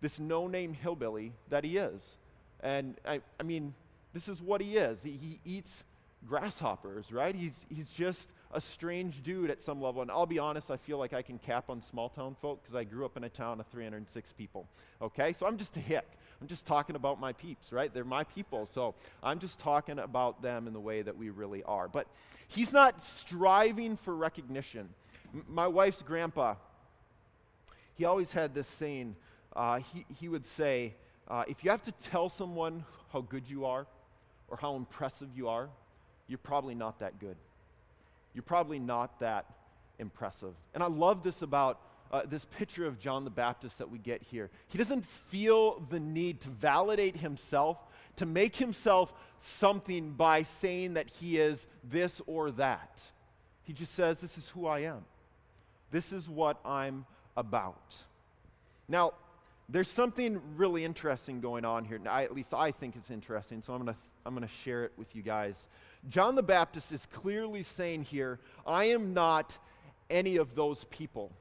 this 0.00 0.18
no 0.18 0.46
name 0.46 0.72
hillbilly 0.72 1.32
that 1.50 1.64
he 1.64 1.76
is. 1.76 2.00
And 2.60 2.96
I, 3.04 3.20
I 3.40 3.42
mean, 3.42 3.74
This 4.12 4.28
is 4.28 4.42
what 4.42 4.60
he 4.60 4.76
is. 4.76 4.98
He, 5.02 5.12
he 5.12 5.40
eats 5.44 5.84
grasshoppers, 6.26 7.10
right? 7.10 7.34
He's, 7.34 7.54
he's 7.68 7.90
just 7.90 8.28
a 8.52 8.60
strange 8.60 9.22
dude 9.22 9.50
at 9.50 9.62
some 9.62 9.80
level. 9.80 10.02
And 10.02 10.10
I'll 10.10 10.26
be 10.26 10.38
honest, 10.38 10.70
I 10.70 10.76
feel 10.76 10.98
like 10.98 11.12
I 11.12 11.22
can 11.22 11.38
cap 11.38 11.70
on 11.70 11.82
small 11.82 12.08
town 12.08 12.36
folk 12.40 12.62
because 12.62 12.76
I 12.76 12.84
grew 12.84 13.04
up 13.04 13.16
in 13.16 13.24
a 13.24 13.28
town 13.28 13.60
of 13.60 13.66
306 13.68 14.32
people. 14.36 14.68
Okay? 15.00 15.34
So 15.38 15.46
I'm 15.46 15.56
just 15.56 15.76
a 15.76 15.80
hick. 15.80 16.06
I'm 16.40 16.48
just 16.48 16.66
talking 16.66 16.96
about 16.96 17.20
my 17.20 17.32
peeps, 17.32 17.72
right? 17.72 17.92
They're 17.92 18.04
my 18.04 18.24
people. 18.24 18.66
So 18.66 18.94
I'm 19.22 19.38
just 19.38 19.58
talking 19.58 19.98
about 19.98 20.42
them 20.42 20.66
in 20.66 20.72
the 20.72 20.80
way 20.80 21.02
that 21.02 21.16
we 21.16 21.30
really 21.30 21.62
are. 21.62 21.88
But 21.88 22.06
he's 22.48 22.72
not 22.72 23.00
striving 23.00 23.96
for 23.96 24.14
recognition. 24.14 24.88
M- 25.32 25.44
my 25.48 25.66
wife's 25.66 26.02
grandpa, 26.02 26.56
he 27.94 28.04
always 28.04 28.32
had 28.32 28.54
this 28.54 28.68
saying. 28.68 29.16
Uh, 29.54 29.80
he, 29.92 30.04
he 30.18 30.28
would 30.28 30.46
say, 30.46 30.94
uh, 31.28 31.44
if 31.46 31.62
you 31.62 31.70
have 31.70 31.84
to 31.84 31.92
tell 31.92 32.28
someone 32.28 32.84
how 33.12 33.20
good 33.20 33.48
you 33.48 33.64
are 33.64 33.86
or 34.52 34.58
how 34.58 34.76
impressive 34.76 35.28
you 35.34 35.48
are, 35.48 35.70
you're 36.28 36.38
probably 36.38 36.74
not 36.74 37.00
that 37.00 37.18
good. 37.18 37.36
You're 38.34 38.42
probably 38.42 38.78
not 38.78 39.18
that 39.20 39.46
impressive. 39.98 40.52
And 40.74 40.82
I 40.82 40.86
love 40.86 41.22
this 41.22 41.40
about 41.40 41.80
uh, 42.12 42.22
this 42.28 42.44
picture 42.44 42.86
of 42.86 42.98
John 43.00 43.24
the 43.24 43.30
Baptist 43.30 43.78
that 43.78 43.90
we 43.90 43.98
get 43.98 44.22
here. 44.22 44.50
He 44.68 44.76
doesn't 44.76 45.06
feel 45.06 45.80
the 45.88 45.98
need 45.98 46.42
to 46.42 46.50
validate 46.50 47.16
himself, 47.16 47.78
to 48.16 48.26
make 48.26 48.56
himself 48.56 49.14
something 49.38 50.12
by 50.12 50.42
saying 50.42 50.94
that 50.94 51.08
he 51.08 51.38
is 51.38 51.66
this 51.82 52.20
or 52.26 52.50
that. 52.50 53.00
He 53.62 53.72
just 53.72 53.94
says, 53.94 54.18
This 54.18 54.36
is 54.36 54.48
who 54.50 54.66
I 54.66 54.80
am. 54.80 55.06
This 55.90 56.12
is 56.12 56.28
what 56.28 56.60
I'm 56.62 57.06
about. 57.38 57.94
Now, 58.86 59.14
there's 59.70 59.88
something 59.88 60.42
really 60.56 60.84
interesting 60.84 61.40
going 61.40 61.64
on 61.64 61.86
here. 61.86 61.98
I, 62.06 62.24
at 62.24 62.34
least 62.34 62.52
I 62.52 62.72
think 62.72 62.96
it's 62.96 63.10
interesting, 63.10 63.62
so 63.62 63.72
I'm 63.72 63.82
going 63.82 63.94
to 63.94 64.00
I'm 64.24 64.34
going 64.34 64.46
to 64.46 64.54
share 64.64 64.84
it 64.84 64.92
with 64.96 65.14
you 65.14 65.22
guys. 65.22 65.54
John 66.08 66.34
the 66.34 66.42
Baptist 66.42 66.92
is 66.92 67.06
clearly 67.12 67.62
saying 67.62 68.04
here, 68.04 68.38
I 68.66 68.86
am 68.86 69.14
not 69.14 69.56
any 70.10 70.36
of 70.36 70.54
those 70.54 70.84
people. 70.84 71.32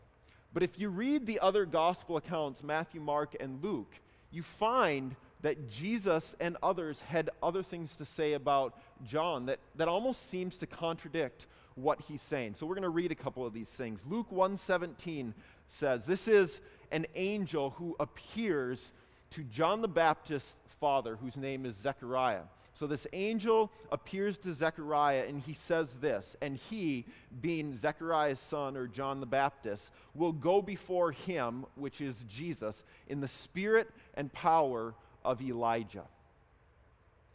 But 0.54 0.64
if 0.64 0.80
you 0.80 0.90
read 0.90 1.26
the 1.26 1.40
other 1.40 1.66
gospel 1.66 2.18
accounts, 2.18 2.64
Matthew, 2.64 3.02
Mark, 3.02 3.36
and 3.40 3.64
Luke, 3.64 3.94
you 4.32 4.44
find 4.44 5.16
that 5.42 5.70
Jesus 5.70 6.36
and 6.40 6.58
others 6.62 7.00
had 7.08 7.30
other 7.42 7.64
things 7.64 7.96
to 7.98 8.06
say 8.06 8.34
about 8.34 8.78
John 9.06 9.48
that, 9.48 9.60
that 9.76 9.88
almost 9.88 10.30
seems 10.30 10.58
to 10.58 10.68
contradict 10.68 11.48
what 11.76 12.02
he's 12.02 12.22
saying. 12.22 12.56
So 12.58 12.66
we're 12.66 12.76
going 12.76 12.84
to 12.84 12.90
read 12.90 13.12
a 13.12 13.16
couple 13.16 13.46
of 13.46 13.54
these 13.54 13.70
things. 13.70 14.02
Luke 14.08 14.32
117 14.32 15.34
says, 15.68 16.06
This 16.06 16.28
is 16.28 16.62
an 16.92 17.08
angel 17.16 17.72
who 17.72 17.96
appears 18.00 18.92
to 19.32 19.44
John 19.44 19.82
the 19.82 19.88
Baptist's 19.88 20.56
father, 20.80 21.16
whose 21.16 21.38
name 21.38 21.66
is 21.66 21.76
Zechariah. 21.76 22.44
So 22.82 22.88
this 22.88 23.06
angel 23.14 23.72
appears 23.92 24.40
to 24.40 24.56
Zechariah 24.56 25.26
and 25.28 25.40
he 25.40 25.54
says 25.54 25.98
this, 26.02 26.36
and 26.42 26.58
he, 26.58 27.06
being 27.40 27.78
Zechariah's 27.78 28.40
son 28.40 28.76
or 28.76 28.88
John 28.88 29.20
the 29.20 29.28
Baptist, 29.28 29.92
will 30.16 30.32
go 30.32 30.64
before 30.64 31.12
him, 31.12 31.68
which 31.76 32.02
is 32.02 32.26
Jesus, 32.28 32.82
in 33.08 33.22
the 33.22 33.28
spirit 33.28 33.92
and 34.16 34.34
power 34.34 34.96
of 35.24 35.44
Elijah. 35.44 36.06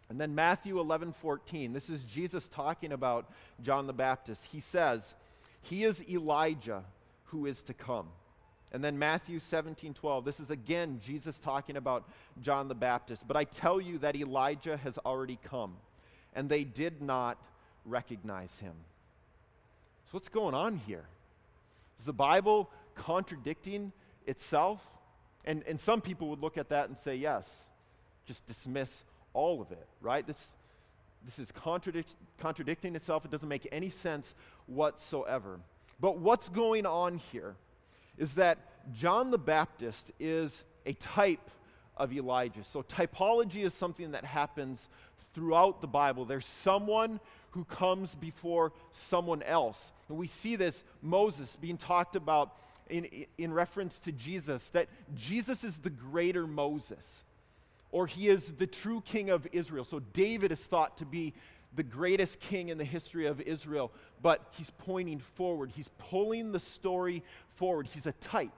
And 0.09 0.21
then 0.21 0.35
Matthew 0.35 0.81
11, 0.81 1.15
14, 1.23 1.73
this 1.73 1.91
is 1.91 2.03
Jesus 2.03 2.49
talking 2.49 2.91
about 2.91 3.31
John 3.63 3.87
the 3.87 3.93
Baptist. 3.93 4.47
He 4.51 4.59
says, 4.59 5.15
He 5.63 5.85
is 5.85 6.03
Elijah 6.11 6.83
who 7.27 7.47
is 7.47 7.63
to 7.63 7.73
come. 7.73 8.09
And 8.73 8.83
then 8.83 8.99
Matthew 8.99 9.39
17, 9.39 9.95
12. 9.95 10.25
This 10.25 10.41
is 10.41 10.51
again 10.51 11.01
Jesus 11.05 11.39
talking 11.39 11.77
about 11.77 12.09
John 12.43 12.69
the 12.69 12.75
Baptist. 12.75 13.27
But 13.27 13.37
I 13.37 13.45
tell 13.45 13.81
you 13.81 13.99
that 13.99 14.17
Elijah 14.17 14.77
has 14.79 14.99
already 14.99 15.39
come, 15.45 15.75
and 16.35 16.49
they 16.49 16.65
did 16.65 17.01
not 17.01 17.39
recognize 17.85 18.51
him. 18.61 18.75
So, 20.07 20.11
what's 20.13 20.29
going 20.29 20.55
on 20.55 20.81
here? 20.87 21.05
Is 21.99 22.07
the 22.07 22.13
Bible 22.13 22.71
contradicting 22.95 23.93
itself? 24.27 24.81
And, 25.45 25.63
and 25.67 25.81
some 25.81 26.01
people 26.01 26.29
would 26.29 26.41
look 26.41 26.59
at 26.59 26.69
that 26.71 26.89
and 26.89 26.99
say, 26.99 27.15
yes, 27.15 27.49
just 28.27 28.45
dismiss 28.47 28.91
all 29.33 29.63
of 29.63 29.71
it, 29.71 29.87
right? 30.01 30.27
This, 30.27 30.49
this 31.25 31.39
is 31.39 31.53
contradict, 31.53 32.15
contradicting 32.39 32.97
itself. 32.97 33.25
It 33.25 33.31
doesn't 33.31 33.49
make 33.49 33.69
any 33.71 33.91
sense 33.91 34.35
whatsoever. 34.67 35.61
But 36.01 36.19
what's 36.19 36.49
going 36.49 36.85
on 36.85 37.19
here? 37.33 37.55
Is 38.19 38.35
that 38.35 38.59
John 38.93 39.31
the 39.31 39.39
Baptist 39.39 40.11
is 40.19 40.65
a 40.85 40.93
type 40.95 41.51
of 41.97 42.13
Elijah. 42.13 42.65
So, 42.65 42.83
typology 42.83 43.65
is 43.65 43.75
something 43.75 44.13
that 44.13 44.25
happens 44.25 44.89
throughout 45.35 45.81
the 45.81 45.87
Bible. 45.87 46.25
There's 46.25 46.47
someone 46.47 47.21
who 47.51 47.65
comes 47.65 48.15
before 48.15 48.73
someone 48.93 49.43
else. 49.43 49.91
And 50.09 50.19
we 50.19 50.27
see 50.27 50.57
this 50.57 50.85
Moses 51.03 51.57
being 51.61 51.79
talked 51.79 52.17
about 52.17 52.53
in, 52.89 53.09
in 53.39 53.53
reference 53.53 53.99
to 54.01 54.13
Jesus, 54.13 54.69
that 54.71 54.89
Jesus 55.15 55.65
is 55.65 55.79
the 55.79 55.91
greater 55.91 56.47
Moses, 56.47 57.05
or 57.91 58.07
he 58.07 58.29
is 58.29 58.53
the 58.59 58.67
true 58.67 59.03
king 59.05 59.31
of 59.31 59.47
Israel. 59.53 59.85
So, 59.85 60.01
David 60.13 60.53
is 60.53 60.61
thought 60.61 60.99
to 60.99 61.07
be 61.07 61.33
the 61.77 61.83
greatest 61.83 62.41
king 62.41 62.71
in 62.71 62.79
the 62.79 62.85
history 62.85 63.27
of 63.27 63.41
Israel, 63.41 63.93
but 64.23 64.43
he's 64.53 64.71
pointing 64.79 65.21
forward. 65.21 65.71
He's 65.75 65.89
pulling 65.99 66.53
the 66.53 66.61
story 66.61 67.23
forward. 67.57 67.87
He's 67.87 68.07
a 68.07 68.13
type, 68.13 68.53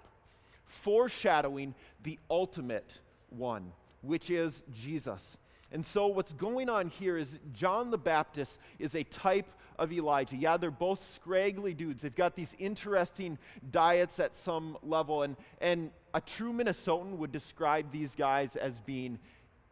foreshadowing 0.67 1.75
the 2.03 2.19
ultimate 2.31 2.91
one, 3.31 3.73
which 4.03 4.31
is 4.31 4.63
Jesus. 4.73 5.37
And 5.71 5.85
so, 5.85 6.07
what's 6.07 6.33
going 6.33 6.71
on 6.71 6.89
here 6.89 7.19
is 7.19 7.29
John 7.53 7.91
the 7.91 7.99
Baptist 7.99 8.59
is 8.79 8.95
a 8.95 9.03
type 9.05 9.51
of 9.79 9.93
Elijah. 9.93 10.37
Yeah, 10.37 10.57
they're 10.57 10.71
both 10.71 11.15
scraggly 11.15 11.75
dudes. 11.75 12.03
They've 12.03 12.15
got 12.15 12.35
these 12.35 12.55
interesting 12.59 13.39
diets 13.71 14.19
at 14.19 14.37
some 14.37 14.79
level. 14.83 15.23
And, 15.23 15.37
and 15.61 15.91
a 16.15 16.21
true 16.21 16.53
Minnesotan 16.53 17.19
would 17.19 17.33
describe 17.33 17.93
these 17.93 18.15
guys 18.15 18.57
as 18.57 18.81
being 18.81 19.19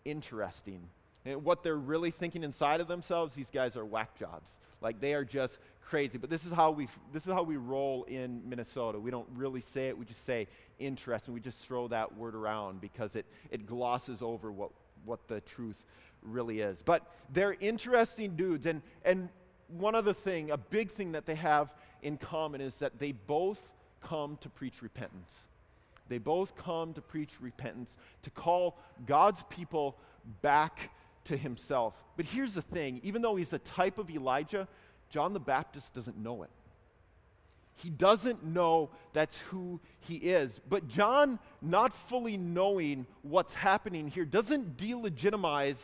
interesting. 0.05 0.81
And 1.27 1.45
what 1.45 1.63
they're 1.63 1.77
really 1.77 2.11
thinking 2.11 2.45
inside 2.45 2.81
of 2.81 2.89
themselves, 2.89 3.35
these 3.35 3.51
guys 3.51 3.77
are 3.77 3.85
whack 3.85 4.19
jobs. 4.19 4.49
Like 4.81 5.01
they 5.01 5.15
are 5.15 5.25
just 5.25 5.59
crazy. 5.89 6.19
But 6.19 6.31
this 6.31 6.45
is 6.45 6.53
how 6.53 6.71
we 6.71 6.89
this 7.13 7.27
is 7.27 7.33
how 7.33 7.43
we 7.43 7.57
roll 7.57 8.05
in 8.05 8.49
Minnesota. 8.49 8.99
We 8.99 9.11
don't 9.11 9.29
really 9.35 9.61
say 9.61 9.89
it. 9.89 9.99
We 9.99 10.05
just 10.05 10.25
say 10.25 10.49
interesting. 10.79 11.35
We 11.35 11.41
just 11.41 11.61
throw 11.61 11.89
that 11.89 12.17
word 12.17 12.35
around 12.35 12.81
because 12.81 13.17
it 13.17 13.27
it 13.51 13.67
glosses 13.67 14.23
over 14.23 14.53
what 14.53 14.71
what 15.05 15.27
the 15.29 15.41
truth 15.41 15.83
really 16.23 16.61
is. 16.61 16.79
But 16.85 17.03
they're 17.33 17.57
interesting 17.61 18.37
dudes. 18.37 18.67
And 18.67 18.83
and 19.05 19.29
one 19.69 19.95
other 19.95 20.13
thing, 20.13 20.51
a 20.51 20.57
big 20.57 20.91
thing 20.93 21.13
that 21.13 21.27
they 21.27 21.35
have 21.35 21.73
in 22.03 22.19
common 22.19 22.61
is 22.61 22.75
that 22.77 22.99
they 22.99 23.13
both 23.13 23.61
come 24.03 24.39
to 24.43 24.49
preach 24.49 24.83
repentance. 24.83 25.33
They 26.09 26.19
both 26.19 26.57
come 26.57 26.93
to 26.95 27.01
preach 27.01 27.33
repentance, 27.41 27.91
to 28.23 28.31
call 28.31 28.79
God's 29.07 29.43
people 29.51 29.97
back 30.41 30.91
to 31.27 31.37
himself. 31.37 31.95
But 32.17 32.27
here's 32.27 32.55
the 32.55 32.63
thing 32.63 33.01
even 33.05 33.23
though 33.23 33.37
he's 33.37 33.53
a 33.53 33.59
type 33.59 33.99
of 33.99 34.11
Elijah, 34.11 34.69
John 35.11 35.33
the 35.33 35.41
Baptist 35.41 35.95
doesn't 35.95 36.17
know 36.17 36.43
it. 36.43 36.51
He 37.77 37.91
doesn't 37.91 38.43
know 38.43 38.91
that's 39.13 39.37
who 39.51 39.81
he 40.01 40.17
is. 40.17 40.61
But 40.67 40.89
John, 40.89 41.39
not 41.61 41.95
fully 42.09 42.39
knowing 42.39 43.07
what's 43.23 43.53
happening 43.53 44.09
here, 44.09 44.25
doesn't 44.25 44.79
delegitimize 44.79 45.77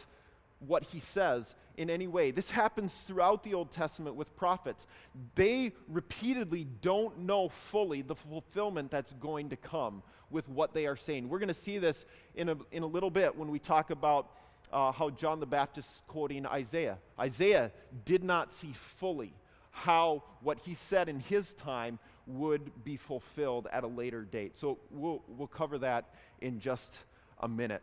what 0.60 0.84
he 0.84 1.00
says 1.00 1.54
in 1.76 1.90
any 1.90 2.06
way. 2.06 2.30
This 2.30 2.50
happens 2.50 2.92
throughout 3.06 3.42
the 3.42 3.54
Old 3.54 3.70
Testament 3.72 4.16
with 4.16 4.34
prophets. 4.36 4.86
They 5.34 5.72
repeatedly 5.88 6.66
don't 6.80 7.20
know 7.20 7.48
fully 7.48 8.02
the 8.02 8.14
fulfillment 8.14 8.90
that's 8.90 9.12
going 9.14 9.50
to 9.50 9.56
come 9.56 10.02
with 10.30 10.48
what 10.48 10.72
they 10.72 10.86
are 10.86 10.96
saying. 10.96 11.28
We're 11.28 11.38
going 11.38 11.48
to 11.48 11.54
see 11.54 11.78
this 11.78 12.06
in 12.34 12.48
a, 12.48 12.56
in 12.70 12.82
a 12.82 12.86
little 12.86 13.10
bit 13.10 13.36
when 13.36 13.50
we 13.50 13.58
talk 13.58 13.90
about 13.90 14.30
uh, 14.72 14.92
how 14.92 15.10
John 15.10 15.40
the 15.40 15.46
Baptist 15.46 15.88
is 15.88 16.02
quoting 16.08 16.46
Isaiah. 16.46 16.98
Isaiah 17.18 17.70
did 18.04 18.24
not 18.24 18.52
see 18.52 18.74
fully 18.98 19.32
how 19.70 20.22
what 20.42 20.58
he 20.58 20.74
said 20.74 21.08
in 21.08 21.20
his 21.20 21.52
time 21.54 21.98
would 22.26 22.84
be 22.84 22.96
fulfilled 22.96 23.66
at 23.72 23.84
a 23.84 23.86
later 23.86 24.22
date. 24.22 24.58
So 24.58 24.78
we'll, 24.90 25.22
we'll 25.28 25.48
cover 25.48 25.78
that 25.78 26.14
in 26.40 26.60
just 26.60 26.98
a 27.40 27.48
minute. 27.48 27.82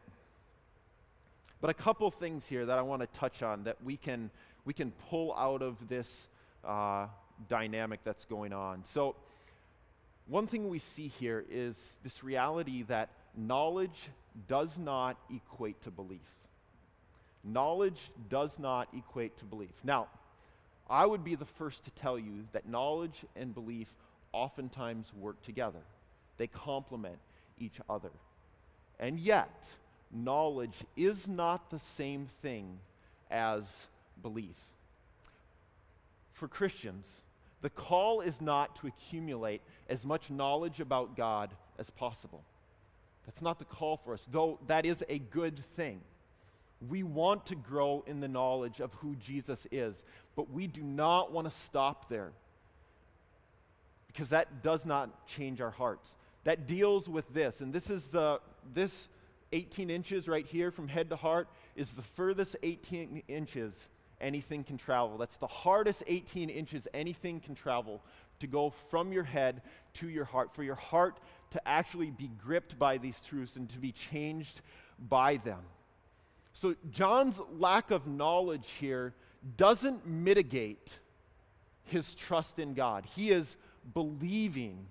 But 1.62 1.70
a 1.70 1.74
couple 1.74 2.10
things 2.12 2.48
here 2.48 2.66
that 2.66 2.78
I 2.78 2.82
want 2.82 3.02
to 3.02 3.20
touch 3.20 3.44
on 3.44 3.66
that 3.66 3.84
we 3.84 3.98
can, 3.98 4.30
we 4.66 4.74
can 4.74 4.92
pull 5.10 5.34
out 5.36 5.62
of 5.62 5.76
this 5.90 6.28
uh, 6.64 7.08
dynamic 7.50 8.00
that's 8.04 8.26
going 8.26 8.54
on. 8.54 8.84
So, 8.86 9.16
one 10.28 10.46
thing 10.46 10.70
we 10.70 10.78
see 10.78 11.08
here 11.08 11.44
is 11.50 11.76
this 12.04 12.24
reality 12.24 12.84
that 12.84 13.10
knowledge 13.36 14.10
does 14.48 14.78
not 14.78 15.18
equate 15.34 15.82
to 15.84 15.92
belief. 15.92 16.22
Knowledge 17.52 18.12
does 18.30 18.60
not 18.60 18.90
equate 18.96 19.38
to 19.38 19.46
belief. 19.46 19.74
Now, 19.84 20.08
I 20.90 21.06
would 21.06 21.24
be 21.24 21.36
the 21.36 21.46
first 21.46 21.84
to 21.86 21.92
tell 21.92 22.18
you 22.18 22.46
that 22.52 22.68
knowledge 22.68 23.26
and 23.36 23.54
belief 23.54 23.88
oftentimes 24.32 25.12
work 25.14 25.42
together, 25.44 25.82
they 26.38 26.48
complement 26.48 27.18
each 27.60 27.80
other. 27.90 28.12
And 29.00 29.20
yet, 29.20 29.68
knowledge 30.12 30.84
is 30.96 31.28
not 31.28 31.70
the 31.70 31.80
same 31.80 32.28
thing 32.42 32.80
as 33.32 33.64
belief. 34.22 34.56
For 36.34 36.48
Christians, 36.48 37.06
the 37.62 37.70
call 37.70 38.22
is 38.22 38.40
not 38.42 38.76
to 38.78 38.88
accumulate 38.88 39.62
as 39.90 40.06
much 40.06 40.30
knowledge 40.30 40.80
about 40.80 41.18
God 41.18 41.50
as 41.78 41.90
possible. 41.90 42.44
That's 43.26 43.42
not 43.42 43.60
the 43.60 43.66
call 43.66 43.98
for 43.98 44.14
us, 44.14 44.22
though 44.32 44.60
that 44.68 44.86
is 44.86 45.04
a 45.10 45.20
good 45.20 45.64
thing. 45.76 46.02
We 46.88 47.04
want 47.04 47.48
to 47.48 47.56
grow 47.56 48.04
in 48.08 48.20
the 48.20 48.28
knowledge 48.28 48.80
of 48.80 48.94
who 48.96 49.16
Jesus 49.16 49.68
is, 49.72 50.02
but 50.36 50.50
we 50.52 50.68
do 50.68 50.82
not 50.82 51.32
want 51.32 51.50
to 51.50 51.56
stop 51.56 52.10
there 52.10 52.32
because 54.08 54.30
that 54.30 54.64
does 54.64 54.86
not 54.86 55.28
change 55.28 55.62
our 55.62 55.72
hearts. 55.72 56.08
That 56.46 56.68
deals 56.68 57.10
with 57.10 57.32
this, 57.34 57.60
and 57.62 57.74
this 57.74 57.90
is 57.90 58.08
the 58.08 58.40
this 58.74 59.08
18 59.52 59.90
inches 59.90 60.28
right 60.28 60.46
here 60.46 60.72
from 60.72 60.88
head 60.88 61.10
to 61.10 61.16
heart 61.16 61.48
is 61.76 61.94
the 61.94 62.02
furthest 62.02 62.56
18 62.64 63.24
inches 63.28 63.90
anything 64.22 64.64
can 64.64 64.78
travel. 64.78 65.18
That's 65.18 65.38
the 65.38 65.48
hardest 65.48 66.04
18 66.08 66.50
inches 66.50 66.88
anything 66.94 67.40
can 67.40 67.56
travel 67.56 68.02
to 68.40 68.48
go 68.48 68.74
from 68.90 69.12
your 69.12 69.24
head 69.24 69.62
to 69.96 70.10
your 70.10 70.26
heart, 70.26 70.54
for 70.54 70.64
your 70.64 70.76
heart 70.76 71.20
to 71.52 71.68
actually 71.68 72.12
be 72.12 72.30
gripped 72.44 72.78
by 72.78 72.98
these 72.98 73.20
truths 73.22 73.56
and 73.56 73.70
to 73.70 73.80
be 73.80 73.92
changed 73.92 74.62
by 75.10 75.38
them. 75.38 75.60
So, 76.60 76.76
John's 76.92 77.40
lack 77.58 77.90
of 77.90 78.06
knowledge 78.06 78.68
here 78.82 79.14
doesn't 79.56 80.06
mitigate 80.06 81.00
his 81.86 82.14
trust 82.16 82.60
in 82.60 82.74
God. 82.74 83.06
He 83.16 83.32
is 83.32 83.56
believing 83.94 84.88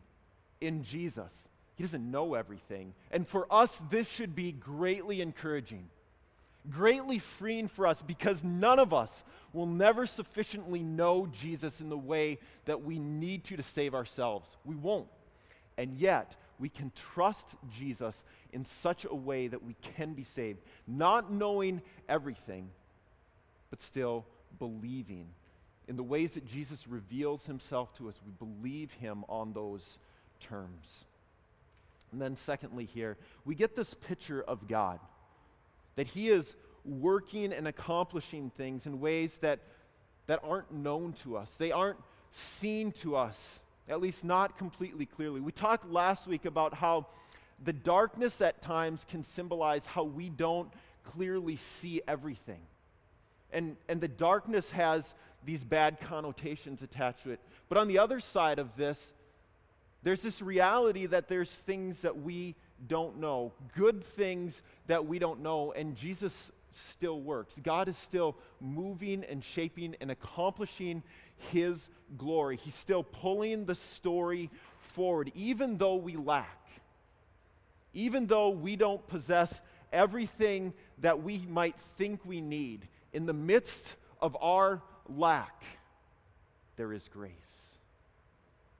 in 0.63 0.83
Jesus. 0.83 1.31
He 1.75 1.85
doesn't 1.85 2.11
know 2.11 2.33
everything. 2.33 2.95
And 3.11 3.29
for 3.29 3.47
us, 3.53 3.83
this 3.91 4.09
should 4.09 4.35
be 4.35 4.51
greatly 4.51 5.21
encouraging, 5.21 5.91
greatly 6.71 7.19
freeing 7.19 7.69
for 7.69 7.87
us 7.87 8.01
because 8.01 8.43
none 8.43 8.79
of 8.79 8.95
us 8.95 9.23
will 9.53 9.67
never 9.67 10.07
sufficiently 10.07 10.83
know 10.83 11.29
Jesus 11.31 11.83
in 11.83 11.91
the 11.91 11.99
way 11.99 12.39
that 12.65 12.83
we 12.83 12.99
need 12.99 13.45
to 13.45 13.59
to 13.59 13.63
save 13.63 13.95
ourselves. 13.95 14.49
We 14.65 14.75
won't. 14.75 15.09
And 15.77 15.99
yet, 15.99 16.35
we 16.59 16.69
can 16.69 16.93
trust 17.15 17.47
Jesus 17.77 18.23
in 18.53 18.65
such 18.65 19.05
a 19.05 19.15
way 19.15 19.49
that 19.49 19.65
we 19.65 19.75
can 19.97 20.15
be 20.15 20.25
saved, 20.25 20.61
not 20.87 21.33
knowing 21.33 21.83
everything, 22.09 22.71
but 23.71 23.81
still 23.81 24.25
believing. 24.59 25.29
In 25.87 25.97
the 25.97 26.03
ways 26.03 26.33
that 26.33 26.47
Jesus 26.47 26.87
reveals 26.87 27.47
himself 27.47 27.97
to 27.99 28.09
us, 28.09 28.21
we 28.25 28.33
believe 28.33 28.93
him 28.93 29.25
on 29.29 29.53
those 29.53 29.99
terms. 30.41 31.05
And 32.13 32.21
then, 32.21 32.37
secondly, 32.37 32.87
here, 32.87 33.17
we 33.45 33.55
get 33.55 33.77
this 33.77 33.95
picture 33.95 34.43
of 34.43 34.67
God 34.69 34.99
that 35.97 36.07
He 36.07 36.29
is 36.29 36.55
working 36.85 37.53
and 37.53 37.67
accomplishing 37.67 38.51
things 38.57 38.87
in 38.87 39.01
ways 39.01 39.37
that, 39.39 39.59
that 40.27 40.41
aren't 40.43 40.73
known 40.73 41.13
to 41.25 41.37
us, 41.37 41.49
they 41.59 41.73
aren't 41.73 41.99
seen 42.31 42.93
to 42.93 43.17
us, 43.17 43.61
at 43.89 44.01
least 44.01 44.25
not 44.25 44.59
completely 44.59 45.07
clearly. 45.07 45.41
We 45.41 45.53
talked 45.53 45.91
last 45.91 46.27
week 46.27 46.45
about 46.45 46.75
how 46.75 47.07
the 47.63 47.73
darkness 47.73 48.41
at 48.41 48.63
times 48.63 49.05
can 49.09 49.25
symbolize 49.25 49.85
how 49.87 50.05
we 50.05 50.29
don't 50.29 50.71
clearly 51.05 51.57
see 51.57 52.03
everything. 52.07 52.61
And, 53.53 53.77
and 53.89 54.01
the 54.01 54.09
darkness 54.09 54.71
has 54.73 55.03
these 55.45 55.65
bad 55.65 56.01
connotations 56.01 56.83
attached 56.83 57.23
to 57.23 57.31
it. 57.31 57.41
But 57.69 57.79
on 57.79 57.89
the 57.89 57.99
other 57.99 58.21
side 58.21 58.59
of 58.59 58.77
this, 58.77 59.13
there's 60.03 60.21
this 60.21 60.43
reality 60.43 61.07
that 61.07 61.29
there's 61.29 61.51
things 61.51 62.01
that 62.01 62.21
we 62.21 62.55
don't 62.87 63.19
know, 63.19 63.53
good 63.75 64.05
things 64.05 64.63
that 64.87 65.07
we 65.07 65.19
don't 65.19 65.43
know, 65.43 65.73
and 65.73 65.97
Jesus 65.97 66.53
still 66.91 67.21
works. 67.21 67.55
God 67.63 67.89
is 67.89 67.97
still 67.97 68.37
moving 68.61 69.25
and 69.25 69.43
shaping 69.43 69.97
and 70.01 70.11
accomplishing 70.11 71.03
His 71.53 71.89
glory. 72.17 72.57
He's 72.57 72.75
still 72.75 73.03
pulling 73.03 73.65
the 73.65 73.75
story 73.75 74.51
forward, 74.95 75.31
even 75.35 75.79
though 75.79 75.97
we 75.97 76.17
lack, 76.17 76.67
even 77.95 78.27
though 78.27 78.51
we 78.51 78.77
don't 78.77 79.07
possess 79.09 79.61
everything 79.93 80.73
that 80.99 81.23
we 81.23 81.39
might 81.49 81.77
think 81.97 82.25
we 82.25 82.41
need. 82.41 82.87
In 83.13 83.27
the 83.27 83.33
midst 83.33 83.97
of 84.21 84.37
our 84.41 84.83
lack, 85.09 85.63
there 86.77 86.93
is 86.93 87.09
grace. 87.13 87.33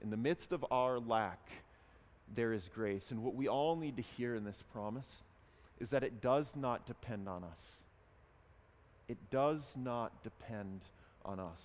In 0.03 0.11
the 0.11 0.17
midst 0.17 0.53
of 0.53 0.65
our 0.71 0.99
lack, 0.99 1.41
there 2.35 2.53
is 2.53 2.69
grace. 2.75 3.11
And 3.11 3.23
what 3.23 3.35
we 3.35 3.49
all 3.49 3.77
need 3.77 3.97
to 3.97 4.03
hear 4.03 4.35
in 4.35 4.45
this 4.45 4.63
promise 4.73 5.07
is 5.81 5.91
that 5.91 6.03
it 6.03 6.21
does 6.21 6.53
not 6.57 6.87
depend 6.87 7.29
on 7.29 7.45
us. 7.45 7.78
It 9.09 9.31
does 9.31 9.63
not 9.75 10.23
depend 10.23 10.83
on 11.25 11.41
us. 11.41 11.61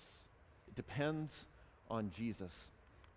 It 0.68 0.74
depends 0.74 1.32
on 1.90 2.10
Jesus. 2.16 2.52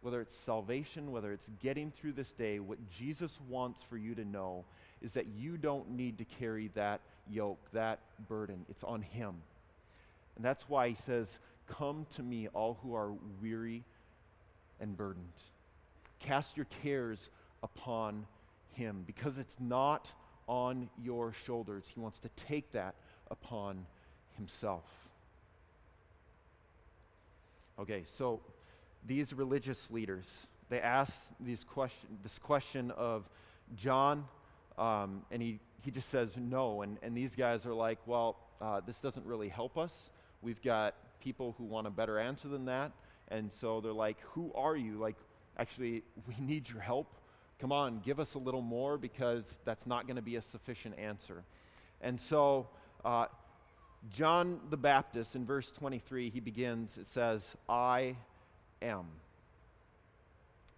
Whether 0.02 0.22
it's 0.22 0.36
salvation, 0.36 1.12
whether 1.12 1.32
it's 1.32 1.50
getting 1.62 1.92
through 1.92 2.14
this 2.14 2.32
day, 2.34 2.60
what 2.60 2.78
Jesus 2.98 3.40
wants 3.50 3.82
for 3.90 3.98
you 3.98 4.14
to 4.16 4.26
know 4.26 4.66
is 5.02 5.14
that 5.14 5.28
you 5.28 5.58
don't 5.58 5.92
need 5.92 6.18
to 6.18 6.26
carry 6.26 6.70
that 6.76 7.02
yoke, 7.30 7.60
that 7.74 8.00
burden. 8.28 8.66
It's 8.70 8.84
on 8.84 9.02
Him. 9.02 9.36
And 10.36 10.46
that's 10.46 10.70
why 10.70 10.90
He 10.90 10.96
says, 11.06 11.40
Come 11.68 12.06
to 12.16 12.24
me, 12.24 12.48
all 12.54 12.78
who 12.82 12.96
are 12.96 13.12
weary 13.42 13.84
and 14.80 14.96
burdened. 14.96 15.26
Cast 16.20 16.56
your 16.56 16.68
cares 16.82 17.30
upon 17.64 18.26
Him 18.74 19.04
because 19.06 19.38
it's 19.38 19.58
not 19.60 20.08
on 20.48 20.90
your 21.04 21.34
shoulders. 21.46 21.86
He 21.94 22.00
wants 22.00 22.20
to 22.20 22.30
take 22.48 22.72
that 22.72 22.96
upon 23.30 23.86
Himself. 24.38 24.84
Okay, 27.80 28.04
so 28.18 28.40
these 29.06 29.34
religious 29.34 29.90
leaders, 29.92 30.48
they 30.70 30.80
ask 30.80 31.14
these 31.40 31.64
question, 31.64 32.18
this 32.24 32.40
question 32.40 32.92
of 32.92 33.30
John, 33.76 34.26
um, 34.78 35.24
and 35.32 35.42
he, 35.42 35.60
he 35.82 35.92
just 35.92 36.10
says 36.10 36.38
no. 36.38 36.82
And, 36.82 36.98
and 37.02 37.16
these 37.16 37.36
guys 37.36 37.66
are 37.66 37.74
like, 37.74 38.00
well, 38.06 38.38
uh, 38.62 38.82
this 38.86 38.98
doesn't 38.98 39.26
really 39.26 39.50
help 39.50 39.78
us. 39.78 39.92
We've 40.42 40.62
got 40.62 40.96
people 41.20 41.56
who 41.58 41.66
want 41.66 41.88
a 41.88 41.90
better 41.90 42.20
answer 42.20 42.48
than 42.48 42.66
that. 42.66 42.92
And 43.30 43.52
so 43.60 43.82
they're 43.82 43.92
like, 43.92 44.18
Who 44.34 44.52
are 44.56 44.76
you? 44.76 44.98
Like, 44.98 45.16
actually, 45.58 46.04
we 46.28 46.36
need 46.40 46.70
your 46.70 46.82
help. 46.82 47.14
Come 47.60 47.72
on, 47.72 48.02
give 48.06 48.20
us 48.20 48.36
a 48.36 48.38
little 48.40 48.62
more 48.62 48.98
because 48.98 49.44
that's 49.66 49.88
not 49.88 50.06
going 50.06 50.16
to 50.16 50.22
be 50.22 50.36
a 50.36 50.42
sufficient 50.42 50.98
answer. 51.00 51.44
And 52.02 52.22
so, 52.22 52.68
uh, 53.04 53.26
John 54.14 54.60
the 54.70 54.78
Baptist 54.78 55.36
in 55.36 55.46
verse 55.46 55.72
23, 55.72 56.30
he 56.30 56.40
begins, 56.40 56.98
it 56.98 57.08
says, 57.10 57.42
I 57.68 58.16
am. 58.82 59.06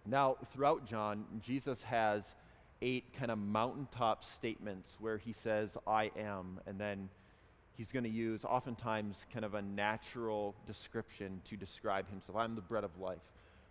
Now, 0.06 0.36
throughout 0.52 0.86
John, 0.86 1.24
Jesus 1.42 1.82
has 1.82 2.24
eight 2.82 3.04
kind 3.18 3.30
of 3.30 3.38
mountaintop 3.38 4.24
statements 4.24 4.96
where 4.98 5.18
he 5.18 5.32
says, 5.32 5.76
I 5.86 6.10
am, 6.18 6.60
and 6.66 6.78
then 6.78 7.10
he's 7.76 7.92
going 7.92 8.04
to 8.04 8.10
use 8.10 8.44
oftentimes 8.44 9.16
kind 9.32 9.44
of 9.44 9.54
a 9.54 9.62
natural 9.62 10.54
description 10.66 11.40
to 11.48 11.56
describe 11.56 12.08
himself. 12.10 12.36
I'm 12.36 12.54
the 12.54 12.62
bread 12.62 12.84
of 12.84 12.98
life. 12.98 13.18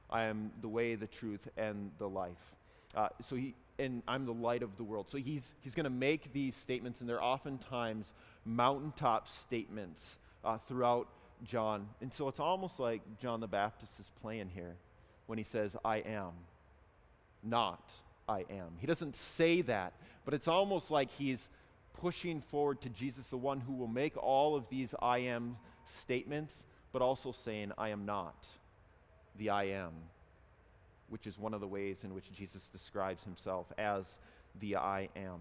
I 0.10 0.24
am 0.24 0.52
the 0.62 0.68
way, 0.68 0.96
the 0.96 1.08
truth, 1.08 1.48
and 1.58 1.92
the 1.98 2.08
life. 2.08 2.56
Uh, 2.96 3.10
so 3.22 3.36
he, 3.36 3.56
and 3.78 4.02
I'm 4.08 4.26
the 4.26 4.34
light 4.34 4.64
of 4.64 4.78
the 4.78 4.84
world. 4.84 5.10
So 5.10 5.18
he's, 5.18 5.54
he's 5.62 5.76
going 5.76 5.84
to 5.86 5.90
make 5.90 6.34
these 6.34 6.56
statements, 6.56 7.00
and 7.00 7.10
they're 7.10 7.24
oftentimes 7.24 8.12
mountaintop 8.46 9.28
statements 9.28 10.18
uh, 10.44 10.58
throughout 10.68 11.08
John. 11.44 11.88
And 12.02 12.12
so 12.14 12.28
it's 12.28 12.40
almost 12.40 12.80
like 12.80 13.02
John 13.22 13.40
the 13.40 13.48
Baptist 13.48 14.00
is 14.00 14.12
playing 14.22 14.50
here 14.54 14.76
when 15.28 15.38
he 15.38 15.44
says, 15.44 15.76
I 15.86 15.98
am, 15.98 16.32
not 17.44 17.84
I 18.28 18.46
am. 18.50 18.74
He 18.80 18.88
doesn't 18.88 19.16
say 19.16 19.62
that, 19.64 19.94
but 20.26 20.34
it's 20.34 20.48
almost 20.48 20.92
like 20.92 21.10
he's 21.12 21.50
pushing 22.00 22.42
forward 22.42 22.82
to 22.82 22.90
Jesus, 22.90 23.28
the 23.28 23.38
one 23.38 23.60
who 23.60 23.74
will 23.74 23.88
make 23.88 24.16
all 24.18 24.56
of 24.56 24.70
these 24.70 24.94
I 25.02 25.20
am 25.20 25.58
statements, 25.86 26.54
but 26.92 27.02
also 27.02 27.32
saying, 27.32 27.72
I 27.78 27.90
am 27.90 28.06
not 28.06 28.46
the 29.38 29.50
I 29.50 29.66
am, 29.66 29.92
which 31.10 31.28
is 31.28 31.40
one 31.40 31.54
of 31.54 31.62
the 31.62 31.68
ways 31.68 31.98
in 32.04 32.14
which 32.14 32.32
Jesus 32.34 32.62
describes 32.72 33.24
himself 33.24 33.68
as 33.78 34.06
the 34.60 34.76
I 34.76 35.10
am. 35.16 35.40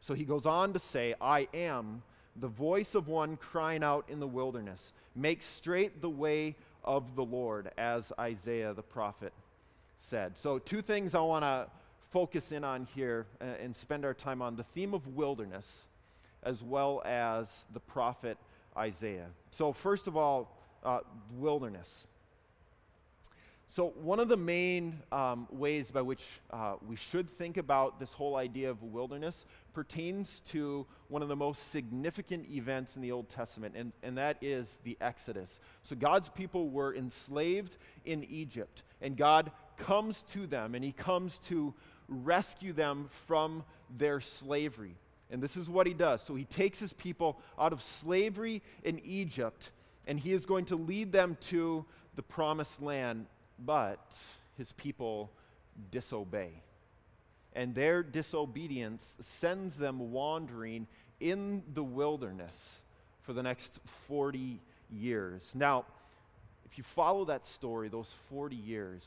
So 0.00 0.14
he 0.14 0.24
goes 0.24 0.46
on 0.46 0.72
to 0.72 0.78
say, 0.78 1.14
I 1.20 1.48
am 1.52 2.02
the 2.40 2.48
voice 2.48 2.94
of 2.94 3.08
one 3.08 3.36
crying 3.36 3.82
out 3.82 4.04
in 4.08 4.20
the 4.20 4.26
wilderness, 4.26 4.92
make 5.14 5.42
straight 5.42 6.00
the 6.00 6.10
way 6.10 6.54
of 6.84 7.16
the 7.16 7.24
Lord, 7.24 7.70
as 7.76 8.12
Isaiah 8.18 8.72
the 8.74 8.82
prophet 8.82 9.32
said. 10.10 10.38
So, 10.38 10.58
two 10.58 10.82
things 10.82 11.14
I 11.14 11.20
want 11.20 11.44
to 11.44 11.66
focus 12.10 12.52
in 12.52 12.64
on 12.64 12.86
here 12.94 13.26
uh, 13.40 13.44
and 13.62 13.76
spend 13.76 14.04
our 14.04 14.14
time 14.14 14.40
on 14.40 14.56
the 14.56 14.62
theme 14.62 14.94
of 14.94 15.06
wilderness 15.08 15.66
as 16.42 16.62
well 16.62 17.02
as 17.04 17.46
the 17.74 17.80
prophet 17.80 18.38
Isaiah. 18.76 19.26
So, 19.50 19.72
first 19.72 20.06
of 20.06 20.16
all, 20.16 20.56
uh, 20.84 21.00
wilderness. 21.36 22.06
So, 23.70 23.88
one 24.00 24.18
of 24.18 24.28
the 24.28 24.36
main 24.36 25.00
um, 25.12 25.46
ways 25.50 25.90
by 25.90 26.00
which 26.00 26.24
uh, 26.50 26.76
we 26.86 26.96
should 26.96 27.28
think 27.28 27.58
about 27.58 28.00
this 28.00 28.12
whole 28.12 28.36
idea 28.36 28.70
of 28.70 28.82
wilderness 28.82 29.44
pertains 29.78 30.42
to 30.44 30.84
one 31.06 31.22
of 31.22 31.28
the 31.28 31.36
most 31.36 31.70
significant 31.70 32.50
events 32.50 32.96
in 32.96 33.00
the 33.00 33.12
Old 33.12 33.28
Testament, 33.28 33.76
and, 33.76 33.92
and 34.02 34.18
that 34.18 34.36
is 34.40 34.66
the 34.82 34.98
Exodus. 35.00 35.60
So 35.84 35.94
God's 35.94 36.28
people 36.30 36.68
were 36.68 36.92
enslaved 36.92 37.76
in 38.04 38.24
Egypt, 38.24 38.82
and 39.00 39.16
God 39.16 39.52
comes 39.76 40.24
to 40.32 40.48
them, 40.48 40.74
and 40.74 40.84
He 40.84 40.90
comes 40.90 41.38
to 41.46 41.74
rescue 42.08 42.72
them 42.72 43.08
from 43.28 43.62
their 43.96 44.20
slavery. 44.20 44.96
And 45.30 45.40
this 45.40 45.56
is 45.56 45.70
what 45.70 45.86
He 45.86 45.94
does. 45.94 46.22
So 46.22 46.34
He 46.34 46.44
takes 46.44 46.80
His 46.80 46.92
people 46.92 47.38
out 47.56 47.72
of 47.72 47.80
slavery 47.80 48.62
in 48.82 49.00
Egypt, 49.04 49.70
and 50.08 50.18
He 50.18 50.32
is 50.32 50.44
going 50.44 50.64
to 50.64 50.76
lead 50.76 51.12
them 51.12 51.36
to 51.50 51.84
the 52.16 52.22
promised 52.24 52.82
land, 52.82 53.26
but 53.64 54.04
His 54.56 54.72
people 54.72 55.30
disobey 55.92 56.50
and 57.58 57.74
their 57.74 58.04
disobedience 58.04 59.02
sends 59.40 59.76
them 59.78 60.12
wandering 60.12 60.86
in 61.18 61.64
the 61.74 61.82
wilderness 61.82 62.54
for 63.22 63.32
the 63.32 63.42
next 63.42 63.80
40 64.06 64.60
years. 64.92 65.42
Now, 65.56 65.84
if 66.64 66.78
you 66.78 66.84
follow 66.84 67.24
that 67.24 67.48
story, 67.48 67.88
those 67.88 68.14
40 68.30 68.54
years, 68.54 69.02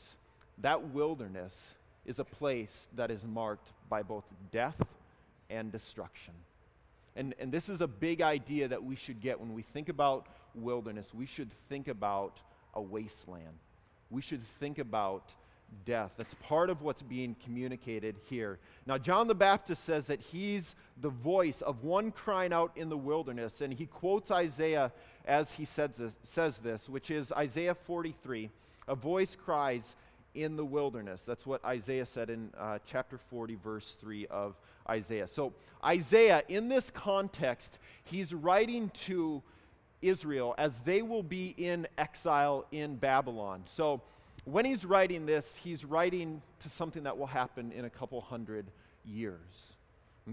that 0.58 0.90
wilderness 0.90 1.54
is 2.04 2.18
a 2.18 2.24
place 2.24 2.88
that 2.94 3.10
is 3.10 3.24
marked 3.24 3.70
by 3.88 4.02
both 4.02 4.24
death 4.50 4.76
and 5.48 5.72
destruction. 5.72 6.34
And, 7.16 7.34
and 7.38 7.50
this 7.50 7.70
is 7.70 7.80
a 7.80 7.88
big 7.88 8.20
idea 8.20 8.68
that 8.68 8.84
we 8.84 8.96
should 8.96 9.22
get 9.22 9.40
when 9.40 9.54
we 9.54 9.62
think 9.62 9.88
about 9.88 10.26
wilderness. 10.54 11.14
We 11.14 11.24
should 11.24 11.52
think 11.70 11.88
about 11.88 12.36
a 12.74 12.82
wasteland. 12.82 13.56
We 14.10 14.20
should 14.20 14.46
think 14.60 14.78
about 14.78 15.30
death. 15.84 16.12
That's 16.16 16.34
part 16.42 16.70
of 16.70 16.82
what's 16.82 17.02
being 17.02 17.36
communicated 17.44 18.16
here. 18.28 18.58
Now, 18.86 18.98
John 18.98 19.28
the 19.28 19.34
Baptist 19.34 19.84
says 19.84 20.06
that 20.06 20.20
he's 20.20 20.74
the 21.00 21.08
voice 21.08 21.62
of 21.62 21.84
one 21.84 22.10
crying 22.12 22.52
out 22.52 22.72
in 22.76 22.88
the 22.88 22.96
wilderness, 22.96 23.60
and 23.60 23.72
he 23.72 23.86
quotes 23.86 24.30
Isaiah 24.30 24.92
as 25.24 25.52
he 25.52 25.64
says 25.64 25.90
this, 25.96 26.16
says 26.24 26.58
this 26.58 26.88
which 26.88 27.10
is 27.10 27.32
Isaiah 27.32 27.74
43 27.74 28.50
A 28.88 28.94
voice 28.94 29.36
cries 29.36 29.94
in 30.34 30.56
the 30.56 30.64
wilderness. 30.64 31.20
That's 31.26 31.46
what 31.46 31.64
Isaiah 31.64 32.06
said 32.06 32.30
in 32.30 32.50
uh, 32.58 32.78
chapter 32.86 33.18
40, 33.18 33.56
verse 33.56 33.96
3 34.00 34.26
of 34.28 34.54
Isaiah. 34.88 35.28
So, 35.28 35.52
Isaiah, 35.84 36.42
in 36.48 36.68
this 36.68 36.90
context, 36.90 37.78
he's 38.04 38.32
writing 38.32 38.90
to 39.06 39.42
Israel 40.00 40.54
as 40.58 40.80
they 40.80 41.02
will 41.02 41.22
be 41.22 41.54
in 41.56 41.86
exile 41.98 42.66
in 42.72 42.96
Babylon. 42.96 43.64
So, 43.70 44.00
when 44.44 44.64
he's 44.64 44.84
writing 44.84 45.26
this, 45.26 45.46
he's 45.62 45.84
writing 45.84 46.42
to 46.60 46.68
something 46.68 47.04
that 47.04 47.16
will 47.16 47.26
happen 47.26 47.72
in 47.72 47.84
a 47.84 47.90
couple 47.90 48.20
hundred 48.20 48.66
years. 49.04 49.38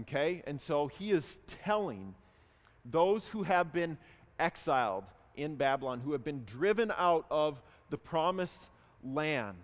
Okay? 0.02 0.42
And 0.46 0.60
so 0.60 0.88
he 0.88 1.12
is 1.12 1.38
telling 1.64 2.14
those 2.84 3.26
who 3.28 3.42
have 3.44 3.72
been 3.72 3.98
exiled 4.38 5.04
in 5.36 5.56
Babylon, 5.56 6.00
who 6.00 6.12
have 6.12 6.24
been 6.24 6.44
driven 6.44 6.92
out 6.96 7.26
of 7.30 7.60
the 7.90 7.98
promised 7.98 8.70
land, 9.04 9.56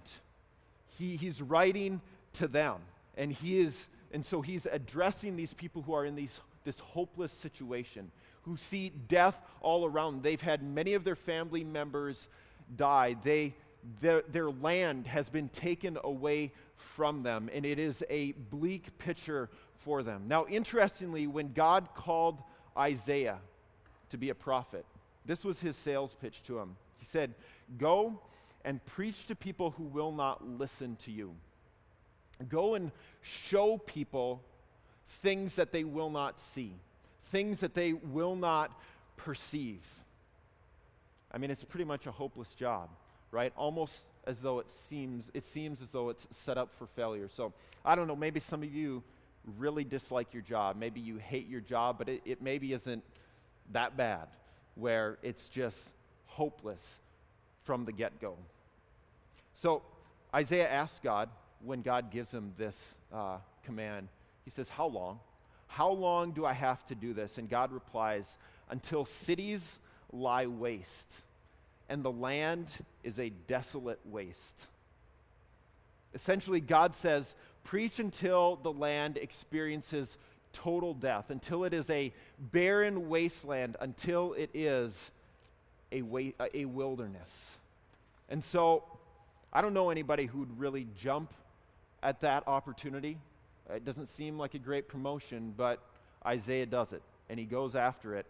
he, 0.98 1.16
he's 1.16 1.42
writing 1.42 2.00
to 2.34 2.48
them. 2.48 2.80
And 3.16 3.32
he 3.32 3.60
is, 3.60 3.88
and 4.12 4.24
so 4.24 4.42
he's 4.42 4.66
addressing 4.70 5.36
these 5.36 5.54
people 5.54 5.82
who 5.82 5.94
are 5.94 6.04
in 6.04 6.14
these, 6.14 6.38
this 6.64 6.78
hopeless 6.78 7.32
situation, 7.32 8.10
who 8.42 8.56
see 8.56 8.90
death 8.90 9.38
all 9.60 9.84
around. 9.84 10.22
They've 10.22 10.40
had 10.40 10.62
many 10.62 10.94
of 10.94 11.02
their 11.02 11.16
family 11.16 11.64
members 11.64 12.28
die. 12.76 13.16
They 13.24 13.54
their, 14.00 14.22
their 14.22 14.50
land 14.50 15.06
has 15.06 15.28
been 15.28 15.48
taken 15.48 15.98
away 16.02 16.52
from 16.76 17.22
them, 17.22 17.48
and 17.52 17.64
it 17.64 17.78
is 17.78 18.02
a 18.10 18.32
bleak 18.32 18.98
picture 18.98 19.48
for 19.78 20.02
them. 20.02 20.24
Now, 20.28 20.46
interestingly, 20.46 21.26
when 21.26 21.52
God 21.52 21.88
called 21.94 22.42
Isaiah 22.76 23.38
to 24.10 24.18
be 24.18 24.30
a 24.30 24.34
prophet, 24.34 24.84
this 25.24 25.44
was 25.44 25.60
his 25.60 25.76
sales 25.76 26.16
pitch 26.20 26.42
to 26.46 26.58
him. 26.58 26.76
He 26.98 27.06
said, 27.06 27.34
Go 27.78 28.20
and 28.64 28.84
preach 28.84 29.26
to 29.26 29.34
people 29.34 29.72
who 29.72 29.84
will 29.84 30.12
not 30.12 30.46
listen 30.46 30.96
to 31.04 31.10
you. 31.10 31.34
Go 32.48 32.74
and 32.74 32.90
show 33.22 33.78
people 33.78 34.42
things 35.22 35.54
that 35.54 35.72
they 35.72 35.84
will 35.84 36.10
not 36.10 36.40
see, 36.40 36.74
things 37.30 37.60
that 37.60 37.74
they 37.74 37.92
will 37.92 38.36
not 38.36 38.78
perceive. 39.16 39.80
I 41.32 41.38
mean, 41.38 41.50
it's 41.50 41.64
pretty 41.64 41.84
much 41.84 42.06
a 42.06 42.10
hopeless 42.10 42.52
job 42.54 42.88
right? 43.30 43.52
Almost 43.56 43.94
as 44.26 44.38
though 44.38 44.58
it 44.58 44.66
seems 44.88 45.24
it 45.34 45.44
seems 45.44 45.80
as 45.80 45.88
though 45.90 46.08
it's 46.08 46.26
set 46.44 46.58
up 46.58 46.70
for 46.78 46.86
failure. 46.86 47.28
So 47.34 47.52
I 47.84 47.94
don't 47.94 48.08
know, 48.08 48.16
maybe 48.16 48.40
some 48.40 48.62
of 48.62 48.74
you 48.74 49.02
really 49.58 49.84
dislike 49.84 50.32
your 50.32 50.42
job. 50.42 50.76
Maybe 50.76 51.00
you 51.00 51.16
hate 51.18 51.48
your 51.48 51.60
job, 51.60 51.98
but 51.98 52.08
it, 52.08 52.22
it 52.24 52.42
maybe 52.42 52.72
isn't 52.72 53.04
that 53.72 53.96
bad 53.96 54.26
where 54.74 55.18
it's 55.22 55.48
just 55.48 55.78
hopeless 56.26 56.96
from 57.64 57.84
the 57.84 57.92
get-go. 57.92 58.36
So 59.54 59.82
Isaiah 60.34 60.68
asks 60.68 61.00
God 61.02 61.28
when 61.64 61.82
God 61.82 62.10
gives 62.10 62.30
him 62.30 62.52
this 62.58 62.74
uh, 63.12 63.38
command, 63.64 64.08
he 64.44 64.50
says, 64.50 64.68
How 64.68 64.86
long? 64.86 65.20
How 65.68 65.90
long 65.90 66.32
do 66.32 66.44
I 66.44 66.52
have 66.52 66.84
to 66.88 66.94
do 66.94 67.12
this? 67.12 67.38
And 67.38 67.48
God 67.48 67.72
replies, 67.72 68.26
Until 68.68 69.04
cities 69.04 69.78
lie 70.12 70.46
waste 70.46 71.12
and 71.88 72.02
the 72.02 72.10
land 72.10 72.66
is 73.04 73.18
a 73.18 73.30
desolate 73.46 74.00
waste. 74.04 74.66
Essentially, 76.14 76.60
God 76.60 76.94
says, 76.96 77.34
Preach 77.64 77.98
until 77.98 78.56
the 78.56 78.72
land 78.72 79.16
experiences 79.16 80.16
total 80.52 80.94
death, 80.94 81.30
until 81.30 81.64
it 81.64 81.74
is 81.74 81.90
a 81.90 82.12
barren 82.38 83.08
wasteland, 83.08 83.76
until 83.80 84.32
it 84.34 84.50
is 84.54 85.10
a, 85.92 86.02
wa- 86.02 86.32
a 86.54 86.64
wilderness. 86.64 87.30
And 88.28 88.42
so, 88.42 88.84
I 89.52 89.60
don't 89.60 89.74
know 89.74 89.90
anybody 89.90 90.26
who'd 90.26 90.58
really 90.58 90.86
jump 91.00 91.32
at 92.02 92.20
that 92.20 92.46
opportunity. 92.46 93.18
It 93.68 93.84
doesn't 93.84 94.08
seem 94.10 94.38
like 94.38 94.54
a 94.54 94.58
great 94.58 94.88
promotion, 94.88 95.52
but 95.56 95.80
Isaiah 96.24 96.66
does 96.66 96.92
it, 96.92 97.02
and 97.28 97.38
he 97.38 97.44
goes 97.44 97.74
after 97.74 98.14
it. 98.14 98.26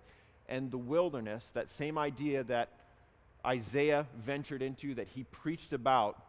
And 0.49 0.71
the 0.71 0.79
wilderness, 0.79 1.45
that 1.55 1.69
same 1.69 1.99
idea 1.99 2.45
that 2.45 2.71
Isaiah 3.46 4.06
ventured 4.18 4.62
into, 4.62 4.94
that 4.94 5.09
he 5.09 5.24
preached 5.24 5.72
about, 5.72 6.20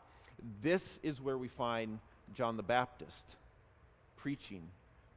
this 0.61 0.99
is 1.01 1.19
where 1.19 1.37
we 1.37 1.47
find 1.47 1.99
John 2.35 2.57
the 2.57 2.63
Baptist 2.63 3.35
preaching, 4.17 4.63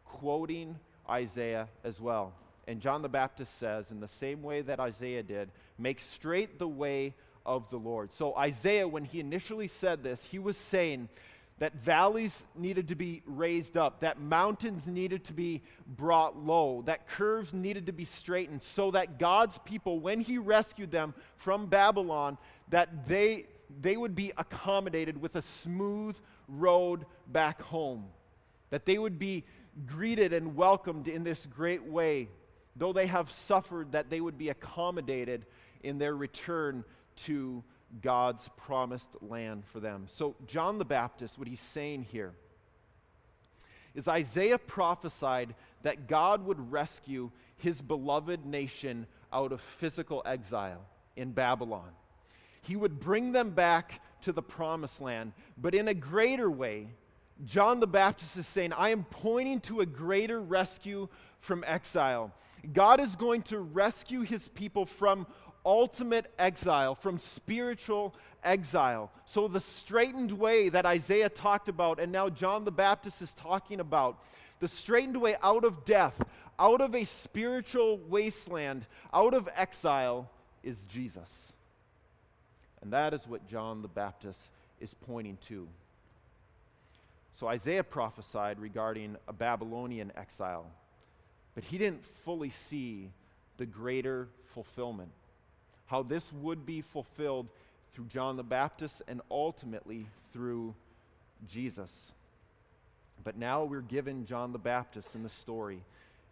quoting 0.05 0.79
Isaiah 1.09 1.69
as 1.85 2.01
well. 2.01 2.33
And 2.67 2.81
John 2.81 3.03
the 3.03 3.09
Baptist 3.09 3.59
says, 3.59 3.91
in 3.91 4.01
the 4.01 4.09
same 4.09 4.43
way 4.43 4.63
that 4.63 4.81
Isaiah 4.81 5.23
did, 5.23 5.51
make 5.79 6.01
straight 6.01 6.59
the 6.59 6.69
way 6.69 7.15
of 7.45 7.69
the 7.71 7.79
Lord. 7.79 8.13
So, 8.13 8.37
Isaiah, 8.37 8.87
when 8.87 9.05
he 9.05 9.21
initially 9.21 9.69
said 9.69 10.03
this, 10.03 10.25
he 10.25 10.39
was 10.39 10.57
saying 10.57 11.09
that 11.61 11.75
valleys 11.75 12.47
needed 12.57 12.89
to 12.89 12.95
be 12.95 13.23
raised 13.27 13.77
up, 13.77 14.01
that 14.01 14.19
mountains 14.19 14.87
needed 14.87 15.23
to 15.25 15.35
be 15.35 15.63
brought 15.87 16.37
low, 16.37 16.83
that 16.87 17.07
curves 17.07 17.53
needed 17.53 17.87
to 17.87 17.93
be 17.93 18.07
straightened, 18.07 18.63
so 18.63 18.91
that 18.91 19.19
God's 19.19 19.59
people, 19.65 20.01
when 20.01 20.21
He 20.21 20.39
rescued 20.39 20.91
them 20.91 21.15
from 21.37 21.67
Babylon, 21.67 22.39
that 22.71 23.07
they, 23.07 23.45
they 23.79 23.97
would 23.97 24.15
be 24.15 24.33
accommodated 24.39 25.21
with 25.21 25.37
a 25.37 25.43
smooth 25.43 26.17
road 26.49 27.05
back 27.27 27.61
home, 27.61 28.07
that 28.71 28.87
they 28.87 28.99
would 28.99 29.19
be 29.19 29.45
greeted 29.87 30.33
and 30.33 30.57
welcomed 30.57 31.09
in 31.09 31.25
this 31.25 31.45
great 31.45 31.85
way. 31.85 32.29
Though 32.75 32.95
they 32.95 33.07
have 33.07 33.31
suffered, 33.31 33.93
that 33.93 34.09
they 34.09 34.23
would 34.23 34.39
be 34.39 34.49
accommodated 34.49 35.45
in 35.83 35.99
their 35.99 36.17
return 36.17 36.85
to 37.27 37.63
God's 38.03 38.49
promised 38.57 39.09
land 39.21 39.65
for 39.67 39.81
them. 39.81 40.07
So, 40.15 40.37
John 40.47 40.79
the 40.79 40.85
Baptist, 40.85 41.39
what 41.39 41.49
he's 41.49 41.61
saying 41.61 42.07
here 42.11 42.33
is 43.95 44.07
Isaiah 44.07 44.59
prophesied 44.59 45.55
that 45.83 46.07
God 46.07 46.45
would 46.45 46.71
rescue 46.71 47.31
his 47.57 47.81
beloved 47.81 48.47
nation 48.47 49.07
out 49.33 49.53
of 49.53 49.61
physical 49.61 50.23
exile 50.25 50.85
in 51.17 51.33
Babylon. 51.33 51.91
He 52.63 52.77
would 52.77 53.01
bring 53.01 53.33
them 53.33 53.51
back 53.51 54.01
to 54.23 54.33
the 54.33 54.43
promised 54.43 55.01
land, 55.01 55.33
but 55.57 55.75
in 55.75 55.89
a 55.89 55.95
greater 55.95 56.51
way. 56.51 56.89
John 57.47 57.81
the 57.81 57.87
Baptist 57.87 58.37
is 58.37 58.47
saying, 58.47 58.75
I 58.75 58.91
am 58.91 59.05
pointing 59.05 59.61
to 59.61 59.81
a 59.81 59.87
greater 59.87 60.41
rescue 60.41 61.09
from 61.41 61.65
exile. 61.67 62.33
God 62.73 63.01
is 63.01 63.17
going 63.17 63.43
to 63.45 63.59
rescue 63.59 64.21
his 64.21 64.47
people 64.49 64.85
from 64.85 65.27
ultimate 65.65 66.33
exile, 66.39 66.95
from 66.95 67.19
spiritual 67.19 68.15
exile. 68.43 69.11
So, 69.27 69.49
the 69.49 69.61
straightened 69.61 70.33
way 70.33 70.69
that 70.69 70.87
Isaiah 70.87 71.29
talked 71.29 71.69
about, 71.69 72.01
and 72.01 72.13
now 72.13 72.29
John 72.29 72.65
the 72.65 72.71
Baptist 72.71 73.23
is 73.23 73.33
talking 73.35 73.81
about, 73.81 74.23
the 74.61 74.69
straightened 74.69 75.21
way 75.21 75.37
out 75.43 75.65
of 75.65 75.85
death, 75.85 76.23
out 76.59 76.81
of 76.81 76.95
a 76.95 77.05
spiritual 77.05 77.99
wasteland, 78.09 78.87
out 79.13 79.35
of 79.35 79.49
exile, 79.55 80.29
is 80.63 80.85
Jesus. 80.93 81.29
And 82.83 82.93
that 82.93 83.15
is 83.15 83.21
what 83.27 83.49
John 83.49 83.83
the 83.83 83.89
Baptist 83.89 84.39
is 84.81 84.95
pointing 85.07 85.39
to. 85.49 85.67
So, 87.39 87.47
Isaiah 87.49 87.85
prophesied 87.85 88.59
regarding 88.59 89.17
a 89.27 89.33
Babylonian 89.33 90.13
exile, 90.17 90.67
But 91.55 91.65
he 91.65 91.79
didn't 91.79 92.05
fully 92.25 92.51
see 92.69 93.11
the 93.57 93.67
greater 93.67 94.29
fulfillment. 94.55 95.11
How 95.91 96.05
this 96.05 96.33
would 96.33 96.65
be 96.65 96.83
fulfilled 96.83 97.49
through 97.93 98.05
John 98.05 98.37
the 98.37 98.45
Baptist 98.45 99.03
and 99.09 99.21
ultimately 99.29 100.07
through 100.33 100.73
Jesus. 101.49 102.13
But 103.25 103.37
now 103.37 103.65
we're 103.65 103.81
given 103.81 104.25
John 104.25 104.53
the 104.53 104.59
Baptist 104.59 105.17
in 105.17 105.25
the 105.25 105.29
story, 105.29 105.83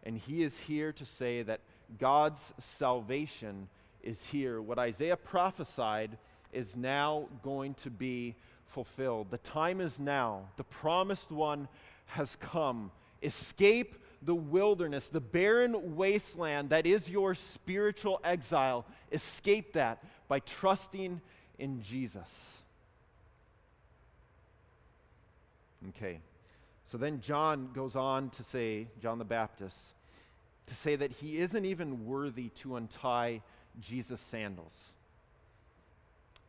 and 0.05 0.17
he 0.17 0.45
is 0.45 0.57
here 0.57 0.93
to 0.93 1.05
say 1.05 1.43
that 1.43 1.59
God's 1.99 2.41
salvation 2.79 3.69
is 4.01 4.25
here. 4.27 4.63
What 4.63 4.79
Isaiah 4.79 5.17
prophesied 5.17 6.17
is 6.53 6.77
now 6.77 7.27
going 7.43 7.75
to 7.83 7.91
be 7.91 8.37
fulfilled. 8.69 9.27
The 9.33 9.39
time 9.39 9.81
is 9.81 9.99
now. 9.99 10.43
The 10.57 10.63
promised 10.63 11.33
one 11.33 11.67
has 12.07 12.37
come. 12.37 12.93
Escape 13.25 13.97
the 14.23 14.35
wilderness, 14.35 15.09
the 15.09 15.21
barren 15.21 15.97
wasteland 15.97 16.71
that 16.71 16.87
is 16.87 17.09
your 17.09 17.35
spiritual 17.35 18.21
exile. 18.25 18.85
Escape 19.13 19.75
that 19.75 20.03
by 20.27 20.41
trusting 20.41 21.21
in 21.59 21.83
Jesus. 21.83 22.55
Okay. 25.91 26.21
So 26.91 26.99
then 26.99 27.21
John 27.21 27.71
goes 27.75 27.97
on 27.97 28.31
to 28.31 28.43
say, 28.43 28.89
John 29.01 29.19
the 29.19 29.25
Baptist, 29.25 29.77
to 30.67 30.75
say 30.75 30.97
that 30.97 31.13
he 31.13 31.39
isn't 31.39 31.65
even 31.65 32.07
worthy 32.07 32.49
to 32.61 32.77
untie 32.77 33.43
Jesus' 33.81 34.21
sandals. 34.21 34.73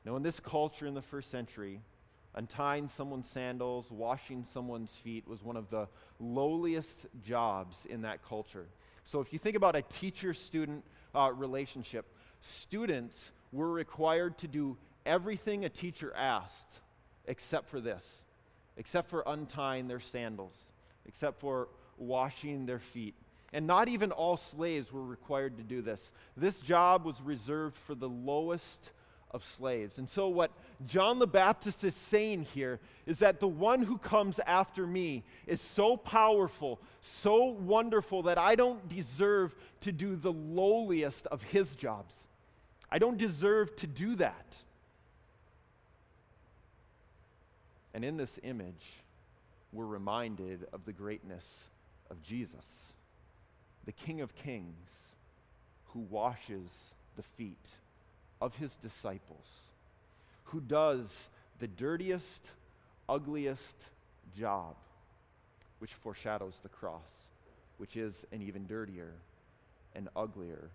Now, 0.06 0.16
in 0.16 0.24
this 0.24 0.40
culture 0.40 0.88
in 0.88 0.94
the 0.94 1.02
first 1.02 1.30
century, 1.30 1.82
untying 2.36 2.90
someone's 2.90 3.28
sandals, 3.28 3.92
washing 3.92 4.46
someone's 4.54 4.92
feet 5.04 5.28
was 5.28 5.44
one 5.44 5.58
of 5.58 5.70
the 5.70 5.88
lowliest 6.20 7.06
jobs 7.24 7.86
in 7.86 8.04
that 8.04 8.24
culture. 8.28 8.68
So, 9.06 9.22
if 9.22 9.34
you 9.34 9.40
think 9.40 9.56
about 9.56 9.76
a 9.76 9.82
teacher 9.82 10.34
student 10.34 10.84
uh, 11.16 11.32
relationship, 11.34 12.06
students 12.42 13.32
were 13.52 13.72
required 13.72 14.38
to 14.40 14.48
do 14.48 14.78
everything 15.06 15.66
a 15.66 15.70
teacher 15.70 16.14
asked 16.16 16.80
except 17.26 17.70
for 17.70 17.80
this, 17.80 18.04
except 18.78 19.10
for 19.10 19.24
untying 19.26 19.88
their 19.88 20.00
sandals, 20.00 20.54
except 21.06 21.40
for 21.40 21.70
washing 21.98 22.66
their 22.66 22.80
feet. 22.80 23.16
And 23.52 23.66
not 23.66 23.88
even 23.88 24.12
all 24.12 24.38
slaves 24.38 24.92
were 24.92 25.04
required 25.04 25.58
to 25.58 25.64
do 25.64 25.82
this. 25.82 26.12
This 26.38 26.62
job 26.62 27.06
was 27.06 27.20
reserved 27.22 27.78
for 27.78 27.96
the 27.96 28.10
lowest 28.10 28.92
of 29.32 29.44
slaves. 29.44 29.98
And 29.98 30.10
so, 30.10 30.28
what 30.28 30.52
John 30.88 31.20
the 31.20 31.28
Baptist 31.28 31.84
is 31.84 31.96
saying 31.96 32.44
here 32.54 32.80
is 33.06 33.20
that 33.20 33.40
the 33.40 33.48
one 33.48 33.84
who 33.84 33.98
comes 33.98 34.40
after 34.40 34.88
me 34.88 35.24
is 35.46 35.62
so 35.62 35.98
powerful, 35.98 36.80
so 37.02 37.46
wonderful, 37.46 38.24
that 38.24 38.38
I 38.38 38.56
don't 38.56 38.88
deserve 38.90 39.54
to 39.82 39.92
do 39.92 40.16
the 40.16 40.32
lowliest 40.32 41.28
of 41.28 41.44
his 41.44 41.76
jobs. 41.76 42.14
I 42.92 42.98
don't 42.98 43.18
deserve 43.18 43.76
to 43.78 43.88
do 43.88 44.16
that. 44.16 44.56
And 47.94 48.04
in 48.04 48.18
this 48.18 48.40
image, 48.44 49.04
we're 49.72 49.86
reminded 49.86 50.68
of 50.74 50.86
the 50.86 50.94
greatness 50.94 51.46
of 52.10 52.22
Jesus, 52.24 52.66
the 53.86 53.92
King 53.92 54.22
of 54.22 54.36
Kings, 54.36 54.90
who 55.94 56.00
washes 56.00 56.70
the 57.16 57.24
feet 57.24 57.58
of 58.42 58.56
his 58.56 58.76
disciples, 58.78 59.46
who 60.46 60.62
does 60.62 61.30
the 61.60 61.68
dirtiest, 61.68 62.48
ugliest 63.08 63.76
job, 64.38 64.76
which 65.80 65.94
foreshadows 65.94 66.56
the 66.64 66.70
cross, 66.70 67.02
which 67.78 67.96
is 67.96 68.26
an 68.32 68.42
even 68.42 68.66
dirtier 68.66 69.14
and 69.96 70.10
uglier 70.16 70.70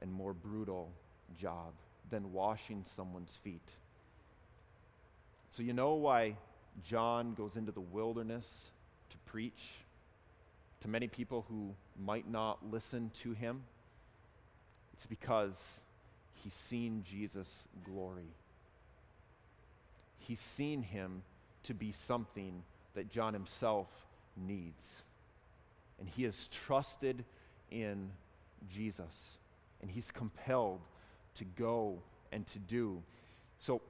and 0.00 0.12
more 0.12 0.32
brutal 0.32 0.90
job 1.38 1.72
than 2.10 2.32
washing 2.32 2.84
someone's 2.96 3.38
feet. 3.42 3.68
So, 5.52 5.62
you 5.62 5.72
know 5.72 5.94
why 5.94 6.36
John 6.86 7.34
goes 7.34 7.56
into 7.56 7.72
the 7.72 7.80
wilderness 7.80 8.44
to 9.10 9.16
preach 9.30 9.62
to 10.82 10.88
many 10.88 11.08
people 11.08 11.44
who 11.48 11.74
might 12.02 12.30
not 12.30 12.58
listen 12.70 13.10
to 13.22 13.32
him? 13.32 13.62
It's 14.94 15.06
because 15.06 15.56
he's 16.42 16.54
seen 16.54 17.04
Jesus' 17.08 17.64
glory. 17.84 18.34
He's 20.18 20.40
seen 20.40 20.82
him 20.82 21.22
to 21.64 21.74
be 21.74 21.92
something 21.92 22.62
that 22.94 23.10
John 23.10 23.32
himself 23.32 23.88
needs. 24.36 24.84
And 25.98 26.08
he 26.08 26.24
has 26.24 26.48
trusted 26.48 27.24
in 27.70 28.10
Jesus. 28.72 29.38
And 29.82 29.90
he's 29.90 30.10
compelled 30.10 30.80
to 31.36 31.44
go 31.44 31.98
and 32.32 32.46
to 32.48 32.58
do. 32.58 33.02
So 33.58 33.80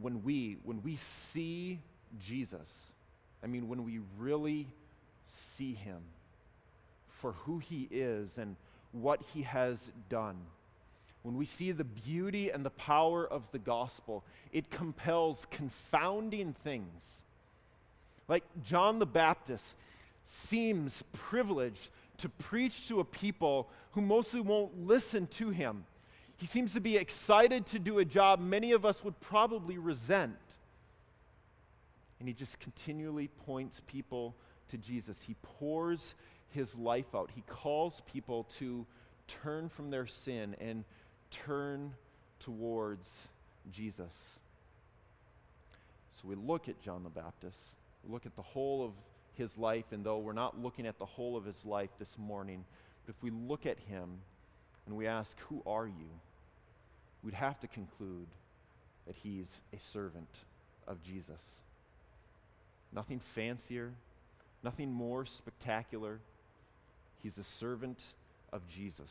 when 0.00 0.22
we 0.22 0.56
when 0.64 0.82
we 0.82 0.96
see 0.96 1.80
Jesus, 2.20 2.68
I 3.42 3.46
mean 3.46 3.68
when 3.68 3.84
we 3.84 4.00
really 4.18 4.68
see 5.56 5.74
him 5.74 6.02
for 7.20 7.32
who 7.32 7.58
he 7.58 7.88
is 7.90 8.30
and 8.36 8.56
what 8.92 9.20
he 9.32 9.42
has 9.42 9.78
done 10.08 10.36
when 11.22 11.36
we 11.36 11.46
see 11.46 11.72
the 11.72 11.84
beauty 11.84 12.50
and 12.50 12.64
the 12.64 12.70
power 12.70 13.26
of 13.26 13.42
the 13.52 13.58
gospel, 13.58 14.24
it 14.52 14.70
compels 14.70 15.46
confounding 15.50 16.54
things. 16.64 17.02
Like 18.28 18.44
John 18.64 18.98
the 18.98 19.06
Baptist 19.06 19.76
seems 20.24 21.02
privileged 21.12 21.90
to 22.18 22.28
preach 22.28 22.88
to 22.88 23.00
a 23.00 23.04
people 23.04 23.68
who 23.92 24.00
mostly 24.00 24.40
won't 24.40 24.86
listen 24.86 25.26
to 25.26 25.50
him. 25.50 25.84
He 26.36 26.46
seems 26.46 26.72
to 26.74 26.80
be 26.80 26.96
excited 26.96 27.66
to 27.66 27.78
do 27.78 27.98
a 27.98 28.04
job 28.04 28.40
many 28.40 28.72
of 28.72 28.84
us 28.84 29.04
would 29.04 29.18
probably 29.20 29.78
resent. 29.78 30.36
And 32.18 32.28
he 32.28 32.34
just 32.34 32.58
continually 32.58 33.28
points 33.46 33.80
people 33.86 34.34
to 34.70 34.76
Jesus. 34.76 35.16
He 35.26 35.34
pours 35.42 36.14
his 36.50 36.74
life 36.74 37.14
out. 37.14 37.30
He 37.34 37.42
calls 37.46 38.02
people 38.12 38.44
to 38.58 38.86
turn 39.28 39.68
from 39.68 39.90
their 39.90 40.06
sin 40.06 40.56
and 40.60 40.84
turn 41.46 41.92
towards 42.40 43.08
Jesus. 43.72 44.12
So 46.20 46.28
we 46.28 46.34
look 46.34 46.68
at 46.68 46.80
John 46.82 47.02
the 47.02 47.10
Baptist, 47.10 47.58
we 48.04 48.12
look 48.12 48.26
at 48.26 48.36
the 48.36 48.42
whole 48.42 48.84
of 48.84 48.92
his 49.34 49.56
life, 49.56 49.86
and 49.92 50.04
though 50.04 50.18
we're 50.18 50.32
not 50.32 50.60
looking 50.60 50.86
at 50.86 50.98
the 50.98 51.06
whole 51.06 51.36
of 51.36 51.44
his 51.44 51.64
life 51.64 51.90
this 51.98 52.16
morning, 52.18 52.64
but 53.06 53.14
if 53.16 53.22
we 53.22 53.30
look 53.30 53.66
at 53.66 53.78
him 53.88 54.08
and 54.86 54.96
we 54.96 55.06
ask, 55.06 55.36
Who 55.48 55.62
are 55.66 55.86
you? 55.86 56.10
we'd 57.22 57.34
have 57.34 57.60
to 57.60 57.66
conclude 57.68 58.26
that 59.06 59.14
he's 59.22 59.46
a 59.72 59.80
servant 59.80 60.28
of 60.86 61.02
Jesus. 61.02 61.40
Nothing 62.92 63.20
fancier, 63.20 63.92
nothing 64.62 64.92
more 64.92 65.24
spectacular. 65.24 66.18
He's 67.22 67.38
a 67.38 67.44
servant 67.44 67.98
of 68.52 68.68
Jesus. 68.68 69.10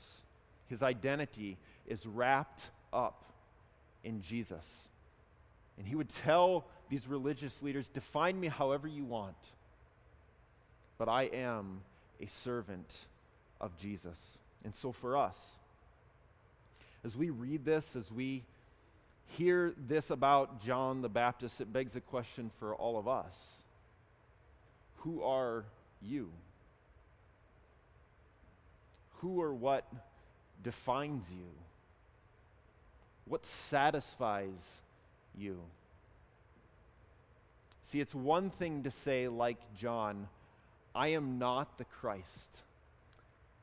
His 0.72 0.82
identity 0.82 1.58
is 1.86 2.06
wrapped 2.06 2.70
up 2.94 3.26
in 4.06 4.22
Jesus. 4.22 4.66
And 5.78 5.86
he 5.86 5.96
would 5.96 6.08
tell 6.08 6.66
these 6.90 7.08
religious 7.08 7.62
leaders 7.62 7.90
define 7.90 8.40
me 8.40 8.48
however 8.48 8.88
you 8.88 9.04
want, 9.04 9.36
but 10.98 11.10
I 11.10 11.24
am 11.24 11.82
a 12.22 12.28
servant 12.46 12.90
of 13.60 13.78
Jesus. 13.78 14.18
And 14.64 14.74
so 14.74 14.94
for 14.94 15.18
us, 15.18 15.38
as 17.04 17.18
we 17.18 17.32
read 17.32 17.66
this, 17.66 17.98
as 17.98 18.10
we 18.10 18.44
hear 19.38 19.74
this 19.90 20.10
about 20.10 20.64
John 20.64 21.02
the 21.02 21.10
Baptist, 21.10 21.60
it 21.60 21.74
begs 21.74 21.98
a 21.98 22.02
question 22.02 22.50
for 22.60 22.74
all 22.76 22.98
of 22.98 23.10
us 23.10 23.36
Who 25.00 25.22
are 25.22 25.66
you? 26.02 26.30
Who 29.20 29.42
or 29.42 29.54
what 29.54 29.86
defines 30.64 31.26
you? 31.32 31.48
What 33.26 33.46
satisfies 33.46 34.50
you? 35.38 35.60
See, 37.84 38.00
it's 38.00 38.16
one 38.16 38.50
thing 38.50 38.84
to 38.84 38.92
say, 38.92 39.28
like 39.28 39.58
John, 39.78 40.28
I 40.96 41.10
am 41.10 41.40
not 41.40 41.78
the 41.78 41.86
Christ. 41.86 42.26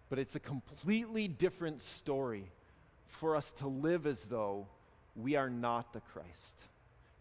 But 0.08 0.18
it's 0.18 0.36
a 0.36 0.40
completely 0.40 1.28
different 1.28 1.82
story 1.82 2.44
for 3.06 3.36
us 3.36 3.50
to 3.58 3.68
live 3.68 4.06
as 4.06 4.20
though 4.20 4.66
we 5.16 5.36
are 5.36 5.50
not 5.50 5.92
the 5.92 6.00
Christ. 6.00 6.28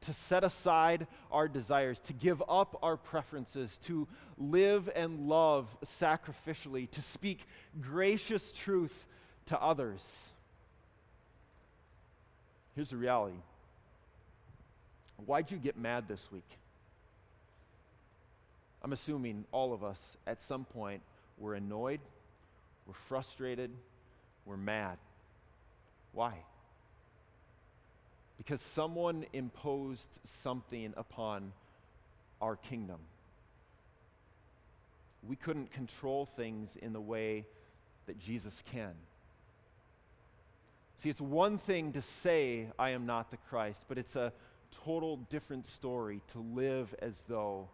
To 0.02 0.14
set 0.14 0.44
aside 0.44 1.08
our 1.32 1.48
desires, 1.48 2.00
to 2.02 2.14
give 2.14 2.42
up 2.48 2.78
our 2.82 2.96
preferences, 2.96 3.78
to 3.86 4.08
live 4.38 4.90
and 4.96 5.28
love 5.28 5.68
sacrificially, 5.86 6.90
to 6.92 7.02
speak 7.02 7.46
gracious 7.82 8.52
truth 8.52 9.06
to 9.48 9.62
others. 9.62 10.02
Here's 12.76 12.90
the 12.90 12.98
reality 12.98 13.38
Why'd 15.26 15.52
you 15.52 15.58
get 15.58 15.78
mad 15.78 16.08
this 16.08 16.32
week? 16.32 16.48
I'm 18.84 18.94
assuming 18.94 19.46
all 19.52 19.74
of 19.74 19.84
us 19.84 19.98
at 20.28 20.42
some 20.42 20.64
point 20.64 21.02
were 21.40 21.56
annoyed 21.56 22.00
we're 22.88 22.94
frustrated, 22.94 23.70
we're 24.46 24.58
mad. 24.58 24.98
Why? 26.14 26.34
Because 28.38 28.62
someone 28.62 29.26
imposed 29.34 30.08
something 30.42 30.94
upon 30.96 31.52
our 32.42 32.56
kingdom. 32.56 33.00
We 35.28 35.36
couldn't 35.36 35.74
control 35.74 36.26
things 36.26 36.70
in 36.82 36.94
the 36.94 37.02
way 37.02 37.46
that 38.06 38.20
Jesus 38.20 38.64
can. 38.72 38.94
See, 40.98 41.10
it's 41.10 41.22
one 41.22 41.60
thing 41.60 41.94
to 41.94 42.02
say, 42.02 42.68
I 42.80 42.90
am 42.90 43.06
not 43.06 43.30
the 43.30 43.38
Christ, 43.50 43.82
but 43.88 43.98
it's 43.98 44.16
a 44.16 44.34
total 44.84 45.18
different 45.30 45.68
story 45.68 46.22
to 46.32 46.40
live 46.40 46.94
as 47.00 47.14
though 47.30 47.68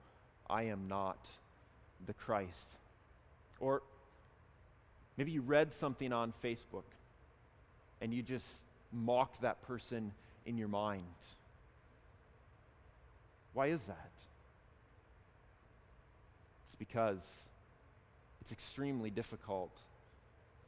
I 0.49 0.63
am 0.63 0.87
not 0.89 1.17
the 2.05 2.13
Christ. 2.13 2.69
Or 3.59 3.81
maybe 5.15 5.31
you 5.31 5.41
read 5.41 5.73
something 5.73 6.11
on 6.11 6.33
Facebook 6.43 6.83
and 8.01 8.13
you 8.13 8.21
just 8.21 8.63
mocked 8.91 9.41
that 9.41 9.61
person 9.61 10.11
in 10.45 10.57
your 10.57 10.67
mind. 10.67 11.03
Why 13.53 13.67
is 13.67 13.81
that? 13.83 14.11
It's 16.67 16.75
because 16.77 17.21
it's 18.41 18.51
extremely 18.51 19.09
difficult 19.09 19.71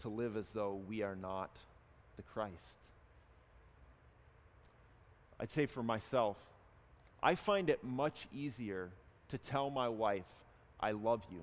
to 0.02 0.10
live 0.10 0.38
as 0.38 0.48
though 0.50 0.80
we 0.88 1.02
are 1.02 1.16
not 1.16 1.50
the 2.18 2.24
Christ. 2.24 2.54
I'd 5.40 5.52
say 5.52 5.66
for 5.66 5.84
myself, 5.84 6.38
I 7.22 7.36
find 7.36 7.70
it 7.70 7.84
much 7.84 8.28
easier 8.34 8.90
to 9.30 9.38
tell 9.38 9.70
my 9.70 9.90
wife, 9.90 10.26
I 10.80 10.92
love 10.92 11.24
you, 11.32 11.42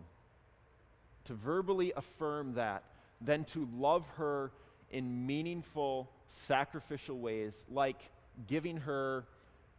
to 1.24 1.34
verbally 1.34 1.92
affirm 1.96 2.54
that, 2.54 2.84
than 3.20 3.44
to 3.46 3.68
love 3.76 4.04
her 4.16 4.50
in 4.90 5.26
meaningful, 5.26 6.10
sacrificial 6.28 7.18
ways, 7.18 7.52
like 7.70 8.00
giving 8.46 8.78
her 8.78 9.24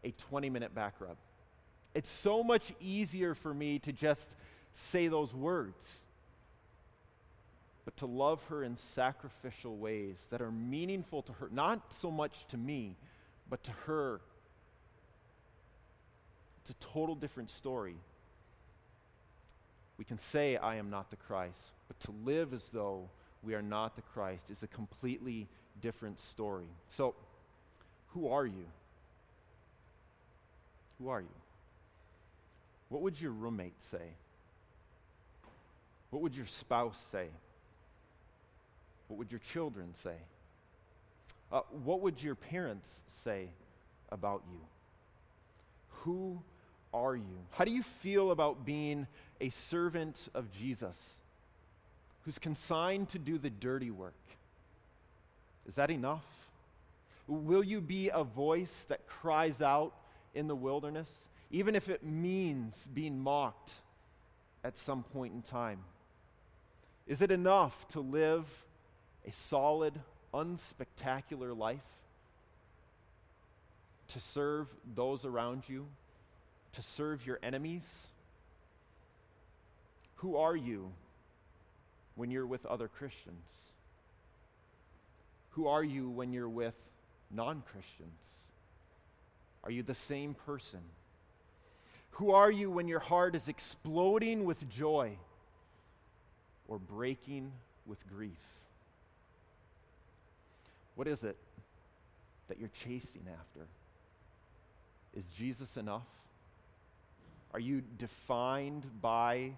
a 0.04 0.12
20 0.12 0.50
minute 0.50 0.76
back 0.76 0.96
rub. 1.00 1.18
It's 1.94 2.10
so 2.10 2.44
much 2.44 2.74
easier 2.80 3.36
for 3.36 3.54
me 3.54 3.80
to 3.80 3.92
just 3.92 4.30
say 4.74 5.08
those 5.08 5.34
words 5.34 5.86
but 7.86 7.98
to 7.98 8.06
love 8.06 8.42
her 8.50 8.64
in 8.64 8.78
sacrificial 8.96 9.76
ways 9.78 10.16
that 10.30 10.42
are 10.42 10.52
meaningful 10.52 11.22
to 11.24 11.34
her, 11.34 11.50
not 11.52 11.82
so 12.02 12.10
much 12.10 12.46
to 12.50 12.58
me, 12.58 12.96
but 13.50 13.64
to 13.64 13.72
her. 13.86 14.22
It's 16.62 16.72
a 16.72 16.86
total 16.94 17.16
different 17.16 17.52
story. 17.52 17.96
We 19.98 20.06
can 20.06 20.18
say, 20.18 20.56
I 20.56 20.76
am 20.76 20.90
not 20.90 21.10
the 21.10 21.18
Christ, 21.18 21.74
but 21.88 22.00
to 22.02 22.14
live 22.24 22.54
as 22.54 22.64
though 22.74 23.10
we 23.44 23.54
are 23.54 23.62
not 23.62 23.96
the 23.96 24.02
Christ 24.02 24.50
is 24.50 24.64
a 24.64 24.68
completely 24.68 25.48
different 25.82 26.20
story. 26.20 26.70
So, 26.96 27.16
who 28.14 28.30
are 28.30 28.46
you? 28.46 28.66
Who 31.00 31.10
are 31.10 31.22
you? 31.22 31.28
What 32.90 33.02
would 33.02 33.20
your 33.20 33.32
roommate 33.32 33.84
say? 33.92 34.14
What 36.12 36.22
would 36.22 36.38
your 36.38 36.46
spouse 36.46 36.98
say? 37.12 37.28
What 39.08 39.18
would 39.20 39.32
your 39.32 39.42
children 39.54 39.94
say? 40.04 40.16
Uh, 41.52 41.62
what 41.84 42.02
would 42.02 42.22
your 42.22 42.36
parents 42.36 42.88
say 43.24 43.48
about 44.12 44.42
you? 44.52 44.60
Who 46.02 46.42
are 46.94 47.16
you? 47.16 47.38
How 47.52 47.66
do 47.66 47.72
you 47.72 47.84
feel 47.84 48.32
about 48.32 48.66
being 48.66 49.08
a 49.40 49.50
servant 49.50 50.18
of 50.34 50.52
Jesus 50.52 50.96
who's 52.26 52.40
consigned 52.40 53.10
to 53.10 53.20
do 53.20 53.38
the 53.38 53.50
dirty 53.50 53.92
work? 53.92 54.14
Is 55.68 55.76
that 55.76 55.90
enough? 55.90 56.26
Will 57.28 57.64
you 57.64 57.82
be 57.82 58.10
a 58.10 58.24
voice 58.24 58.86
that 58.90 59.08
cries 59.08 59.62
out 59.62 59.94
in 60.36 60.48
the 60.48 60.56
wilderness, 60.56 61.08
even 61.52 61.76
if 61.76 61.90
it 61.90 62.04
means 62.04 62.76
being 62.94 63.20
mocked 63.20 63.72
at 64.64 64.78
some 64.78 65.04
point 65.04 65.34
in 65.34 65.42
time? 65.42 65.80
Is 67.08 67.22
it 67.22 67.32
enough 67.32 67.88
to 67.90 68.00
live 68.00 68.46
a 69.28 69.32
solid, 69.32 69.94
unspectacular 70.34 71.58
life, 71.58 71.80
to 74.10 74.20
serve 74.20 74.68
those 74.96 75.26
around 75.26 75.64
you, 75.68 75.88
to 76.74 76.82
serve 76.82 77.26
your 77.26 77.40
enemies? 77.42 77.84
Who 80.18 80.38
are 80.38 80.56
you 80.56 80.92
when 82.16 82.32
you're 82.32 82.46
with 82.46 82.66
other 82.66 82.88
Christians? 82.88 83.46
Who 85.52 85.68
are 85.68 85.84
you 85.84 86.10
when 86.10 86.34
you're 86.34 86.50
with 86.50 86.76
non 87.30 87.64
Christians? 87.72 88.20
Are 89.64 89.72
you 89.72 89.84
the 89.84 89.96
same 89.96 90.34
person? 90.34 90.82
Who 92.12 92.32
are 92.32 92.52
you 92.52 92.70
when 92.70 92.88
your 92.88 93.00
heart 93.00 93.36
is 93.36 93.48
exploding 93.48 94.46
with 94.46 94.70
joy 94.70 95.18
or 96.68 96.78
breaking 96.78 97.52
with 97.86 97.98
grief? 98.08 98.32
What 100.96 101.08
is 101.08 101.24
it 101.24 101.38
that 102.48 102.60
you're 102.60 102.70
chasing 102.84 103.26
after? 103.28 103.68
Is 105.16 105.24
Jesus 105.38 105.78
enough? 105.78 106.08
Are 107.54 107.60
you 107.60 107.84
defined 107.98 108.84
by 109.02 109.52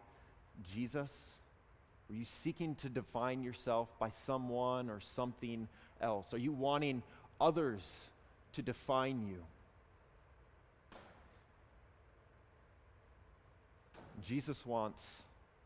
Jesus? 0.73 1.11
Are 2.09 2.13
you 2.13 2.25
seeking 2.25 2.75
to 2.75 2.89
define 2.89 3.41
yourself 3.41 3.89
by 3.99 4.09
someone 4.25 4.89
or 4.89 4.99
something 4.99 5.67
else? 6.01 6.33
Are 6.33 6.37
you 6.37 6.51
wanting 6.51 7.03
others 7.39 7.83
to 8.53 8.61
define 8.61 9.25
you? 9.27 9.37
Jesus 14.27 14.65
wants 14.65 15.01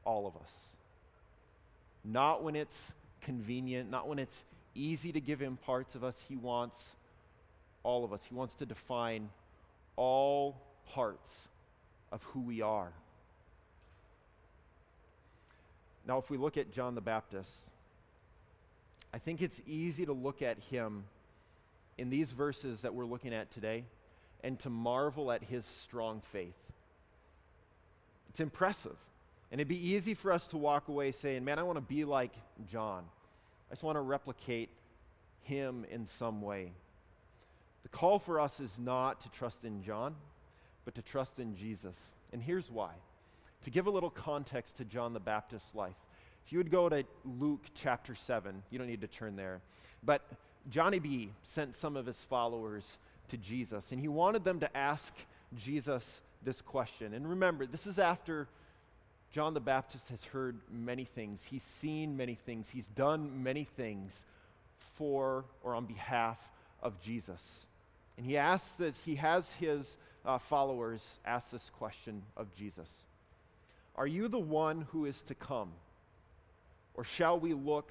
all 0.06 0.28
of 0.28 0.36
us. 0.36 0.52
Not 2.04 2.44
when 2.44 2.56
it's 2.56 2.92
convenient, 3.22 3.90
not 3.90 4.08
when 4.08 4.20
it's 4.20 4.44
easy 4.80 5.12
to 5.12 5.22
give 5.22 5.40
him 5.40 5.58
parts 5.66 5.96
of 5.96 6.04
us. 6.04 6.16
He 6.28 6.36
wants 6.36 6.80
all 7.84 8.04
of 8.04 8.14
us. 8.14 8.22
He 8.28 8.36
wants 8.36 8.56
to 8.56 8.66
define 8.66 9.30
all 9.96 10.62
parts 10.94 11.32
of 12.12 12.24
who 12.24 12.42
we 12.42 12.62
are. 12.62 12.92
Now, 16.08 16.18
if 16.18 16.30
we 16.30 16.38
look 16.38 16.58
at 16.58 16.72
John 16.72 16.96
the 16.96 17.02
Baptist, 17.02 17.50
I 19.14 19.18
think 19.20 19.42
it's 19.42 19.62
easy 19.68 20.06
to 20.06 20.14
look 20.14 20.42
at 20.42 20.58
him 20.72 21.04
in 21.98 22.10
these 22.10 22.32
verses 22.32 22.82
that 22.82 22.94
we're 22.94 23.06
looking 23.06 23.34
at 23.34 23.52
today 23.52 23.84
and 24.44 24.58
to 24.60 24.70
marvel 24.70 25.32
at 25.32 25.44
his 25.44 25.66
strong 25.66 26.22
faith. 26.32 26.56
It's 28.30 28.40
impressive. 28.40 28.96
And 29.52 29.60
it'd 29.60 29.68
be 29.68 29.90
easy 29.90 30.14
for 30.14 30.32
us 30.32 30.48
to 30.48 30.58
walk 30.58 30.88
away 30.88 31.12
saying, 31.12 31.44
Man, 31.44 31.60
I 31.60 31.64
want 31.64 31.78
to 31.78 31.82
be 31.82 32.06
like 32.06 32.32
John. 32.72 33.04
I 33.70 33.74
just 33.74 33.84
want 33.84 33.98
to 33.98 34.02
replicate 34.02 34.70
him 35.44 35.86
in 35.92 36.08
some 36.08 36.42
way. 36.42 36.72
The 37.84 37.90
call 37.90 38.20
for 38.20 38.40
us 38.40 38.60
is 38.60 38.72
not 38.78 39.22
to 39.22 39.30
trust 39.30 39.64
in 39.64 39.84
John, 39.84 40.16
but 40.86 40.96
to 40.96 41.02
trust 41.02 41.40
in 41.40 41.56
Jesus. 41.56 41.96
And 42.34 42.42
here's 42.42 42.72
why. 42.72 42.92
To 43.66 43.70
give 43.70 43.88
a 43.88 43.92
little 43.92 44.10
context 44.10 44.78
to 44.78 44.86
John 44.86 45.14
the 45.14 45.20
Baptist's 45.20 45.76
life, 45.76 45.96
if 46.46 46.52
you 46.52 46.58
would 46.58 46.72
go 46.72 46.90
to 46.90 47.04
Luke 47.26 47.66
chapter 47.76 48.16
7, 48.16 48.64
you 48.72 48.80
don't 48.80 48.88
need 48.88 49.02
to 49.02 49.08
turn 49.08 49.36
there, 49.36 49.62
but 50.04 50.22
Johnny 50.70 51.00
B 51.00 51.30
sent 51.44 51.76
some 51.76 51.96
of 51.96 52.06
his 52.06 52.18
followers 52.24 52.86
to 53.28 53.38
Jesus, 53.38 53.92
and 53.92 54.00
he 54.00 54.08
wanted 54.08 54.44
them 54.44 54.60
to 54.62 54.78
ask 54.78 55.14
Jesus 55.56 56.22
this 56.44 56.62
question. 56.62 57.14
And 57.14 57.30
remember, 57.30 57.66
this 57.66 57.86
is 57.86 58.00
after 58.00 58.48
John 59.32 59.54
the 59.54 59.60
Baptist 59.60 60.10
has 60.10 60.24
heard 60.26 60.58
many 60.72 61.06
things, 61.06 61.42
he's 61.50 61.64
seen 61.64 62.18
many 62.18 62.36
things, 62.36 62.70
he's 62.70 62.88
done 62.88 63.44
many 63.44 63.64
things 63.64 64.24
for 64.96 65.46
or 65.64 65.76
on 65.76 65.86
behalf 65.86 66.38
of 66.82 67.00
Jesus. 67.02 67.42
And 68.18 68.26
he 68.26 68.38
asks 68.38 68.72
this, 68.72 68.96
he 69.06 69.16
has 69.16 69.52
his 69.54 69.98
uh, 70.26 70.38
followers 70.38 71.06
ask 71.26 71.52
this 71.52 71.72
question 71.78 72.24
of 72.36 72.54
Jesus 72.56 72.90
Are 73.96 74.08
you 74.08 74.28
the 74.28 74.40
one 74.40 74.88
who 74.92 75.06
is 75.06 75.22
to 75.24 75.36
come? 75.36 75.70
Or 76.96 77.04
shall 77.04 77.40
we 77.40 77.54
look 77.54 77.90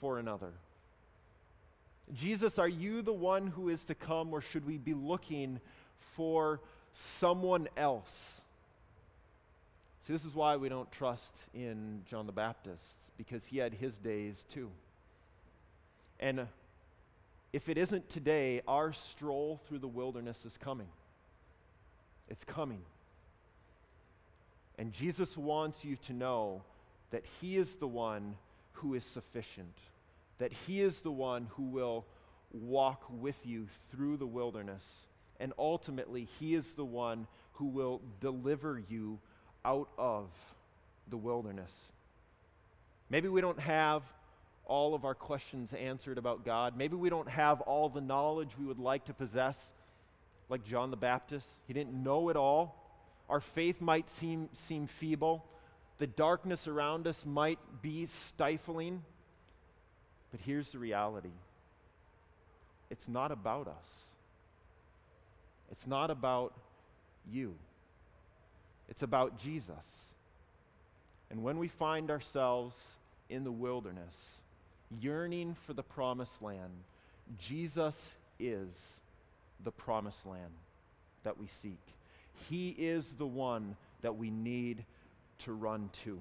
for 0.00 0.18
another? 0.18 0.52
Jesus, 2.14 2.58
are 2.58 2.68
you 2.68 3.02
the 3.02 3.12
one 3.12 3.48
who 3.48 3.68
is 3.68 3.84
to 3.86 3.94
come, 3.94 4.32
or 4.32 4.40
should 4.40 4.66
we 4.66 4.78
be 4.78 4.94
looking 4.94 5.60
for 6.14 6.60
someone 6.92 7.68
else? 7.76 8.37
See, 10.08 10.14
this 10.14 10.24
is 10.24 10.34
why 10.34 10.56
we 10.56 10.70
don't 10.70 10.90
trust 10.90 11.34
in 11.52 12.00
John 12.06 12.24
the 12.24 12.32
Baptist, 12.32 12.96
because 13.18 13.44
he 13.44 13.58
had 13.58 13.74
his 13.74 13.92
days 13.98 14.42
too. 14.50 14.70
And 16.18 16.40
uh, 16.40 16.44
if 17.52 17.68
it 17.68 17.76
isn't 17.76 18.08
today, 18.08 18.62
our 18.66 18.94
stroll 18.94 19.60
through 19.68 19.80
the 19.80 19.86
wilderness 19.86 20.46
is 20.46 20.56
coming. 20.56 20.88
It's 22.26 22.42
coming. 22.42 22.80
And 24.78 24.94
Jesus 24.94 25.36
wants 25.36 25.84
you 25.84 25.96
to 26.06 26.14
know 26.14 26.62
that 27.10 27.24
he 27.42 27.58
is 27.58 27.74
the 27.74 27.86
one 27.86 28.36
who 28.78 28.94
is 28.94 29.04
sufficient, 29.04 29.76
that 30.38 30.54
He 30.66 30.80
is 30.80 31.00
the 31.00 31.12
one 31.12 31.48
who 31.50 31.64
will 31.64 32.06
walk 32.50 33.04
with 33.10 33.44
you 33.44 33.66
through 33.90 34.16
the 34.16 34.26
wilderness, 34.26 34.84
and 35.38 35.52
ultimately, 35.58 36.28
He 36.40 36.54
is 36.54 36.72
the 36.72 36.84
one 36.84 37.26
who 37.54 37.66
will 37.66 38.00
deliver 38.20 38.82
you 38.88 39.18
out 39.68 39.88
of 39.98 40.30
the 41.10 41.16
wilderness. 41.18 41.70
Maybe 43.10 43.28
we 43.28 43.42
don't 43.42 43.60
have 43.60 44.02
all 44.64 44.94
of 44.94 45.04
our 45.04 45.14
questions 45.14 45.74
answered 45.74 46.16
about 46.16 46.42
God. 46.42 46.74
Maybe 46.76 46.96
we 46.96 47.10
don't 47.10 47.28
have 47.28 47.60
all 47.62 47.90
the 47.90 48.00
knowledge 48.00 48.56
we 48.58 48.64
would 48.64 48.78
like 48.78 49.04
to 49.06 49.14
possess, 49.14 49.58
like 50.48 50.64
John 50.64 50.90
the 50.90 50.96
Baptist. 50.96 51.46
He 51.66 51.74
didn't 51.74 51.92
know 51.92 52.30
it 52.30 52.36
all. 52.36 52.76
Our 53.28 53.40
faith 53.40 53.82
might 53.82 54.08
seem, 54.08 54.48
seem 54.54 54.86
feeble. 54.86 55.44
The 55.98 56.06
darkness 56.06 56.66
around 56.66 57.06
us 57.06 57.26
might 57.26 57.58
be 57.82 58.06
stifling. 58.06 59.02
But 60.30 60.40
here's 60.46 60.72
the 60.72 60.78
reality 60.78 61.32
it's 62.90 63.06
not 63.06 63.32
about 63.32 63.68
us, 63.68 63.84
it's 65.70 65.86
not 65.86 66.10
about 66.10 66.54
you, 67.30 67.54
it's 68.88 69.02
about 69.02 69.38
Jesus. 69.38 69.74
And 71.30 71.42
when 71.42 71.58
we 71.58 71.68
find 71.68 72.10
ourselves 72.10 72.74
in 73.28 73.44
the 73.44 73.52
wilderness, 73.52 74.14
yearning 75.00 75.56
for 75.66 75.74
the 75.74 75.82
promised 75.82 76.40
land, 76.40 76.72
Jesus 77.38 78.10
is 78.38 78.68
the 79.62 79.70
promised 79.70 80.24
land 80.24 80.52
that 81.24 81.38
we 81.38 81.46
seek. 81.62 81.80
He 82.48 82.70
is 82.70 83.12
the 83.18 83.26
one 83.26 83.76
that 84.00 84.16
we 84.16 84.30
need 84.30 84.84
to 85.40 85.52
run 85.52 85.90
to. 86.04 86.18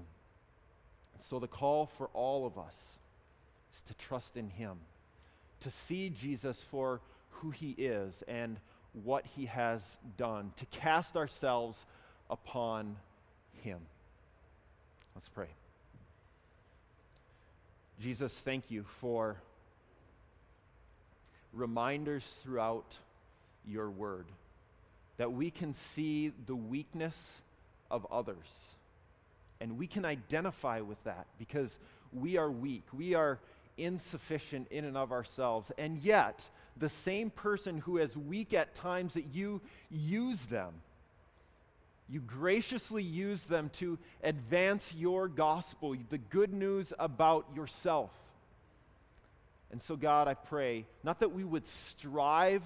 So, 1.30 1.39
the 1.39 1.47
call 1.47 1.88
for 1.97 2.09
all 2.13 2.45
of 2.45 2.57
us 2.57 2.76
is 3.74 3.82
to 3.84 3.93
trust 3.93 4.38
in 4.38 4.49
Him, 4.49 4.78
to 5.61 5.72
see 5.72 6.09
Jesus 6.09 6.63
for 6.70 7.01
who 7.30 7.51
He 7.51 7.72
is 7.72 8.24
and 8.28 8.57
what 9.03 9.26
He 9.36 9.45
has 9.45 9.97
done, 10.18 10.51
to 10.57 10.65
cast 10.68 11.15
ourselves 11.15 11.78
upon 12.30 12.97
Him. 13.63 13.80
Let's 15.15 15.30
pray. 15.30 15.47
Jesus, 17.99 18.34
thank 18.34 18.69
you 18.69 18.86
for 19.01 19.38
reminders 21.53 22.23
throughout 22.43 22.93
your 23.65 23.89
word 23.89 24.28
that 25.17 25.34
we 25.34 25.49
can 25.49 25.73
see 25.73 26.32
the 26.45 26.55
weakness 26.55 27.41
of 27.89 28.05
others 28.11 28.45
and 29.59 29.78
we 29.78 29.88
can 29.88 30.05
identify 30.05 30.82
with 30.82 31.03
that 31.03 31.25
because 31.39 31.80
we 32.13 32.38
are 32.38 32.49
weak. 32.49 32.84
We 32.93 33.15
are 33.15 33.39
insufficient 33.78 34.67
in 34.71 34.86
and 34.86 34.95
of 34.95 35.11
ourselves. 35.11 35.71
And 35.78 35.97
yet, 35.97 36.41
the 36.78 36.89
same 36.89 37.30
person 37.30 37.80
who 37.80 37.97
is 37.97 38.15
weak 38.15 38.53
at 38.53 38.75
times 38.75 39.13
that 39.13 39.34
you 39.34 39.61
use 39.89 40.45
them 40.45 40.73
you 42.10 42.22
graciously 42.22 43.03
use 43.03 43.43
them 43.43 43.70
to 43.74 43.97
advance 44.24 44.93
your 44.95 45.28
gospel, 45.28 45.95
the 46.10 46.18
good 46.18 46.53
news 46.53 46.93
about 46.97 47.47
yourself. 47.55 48.12
And 49.72 49.84
so, 49.84 49.97
God, 49.97 50.30
I 50.30 50.34
pray, 50.34 50.86
not 51.03 51.20
that 51.20 51.34
we 51.34 51.43
would 51.43 51.68
strive 51.68 52.64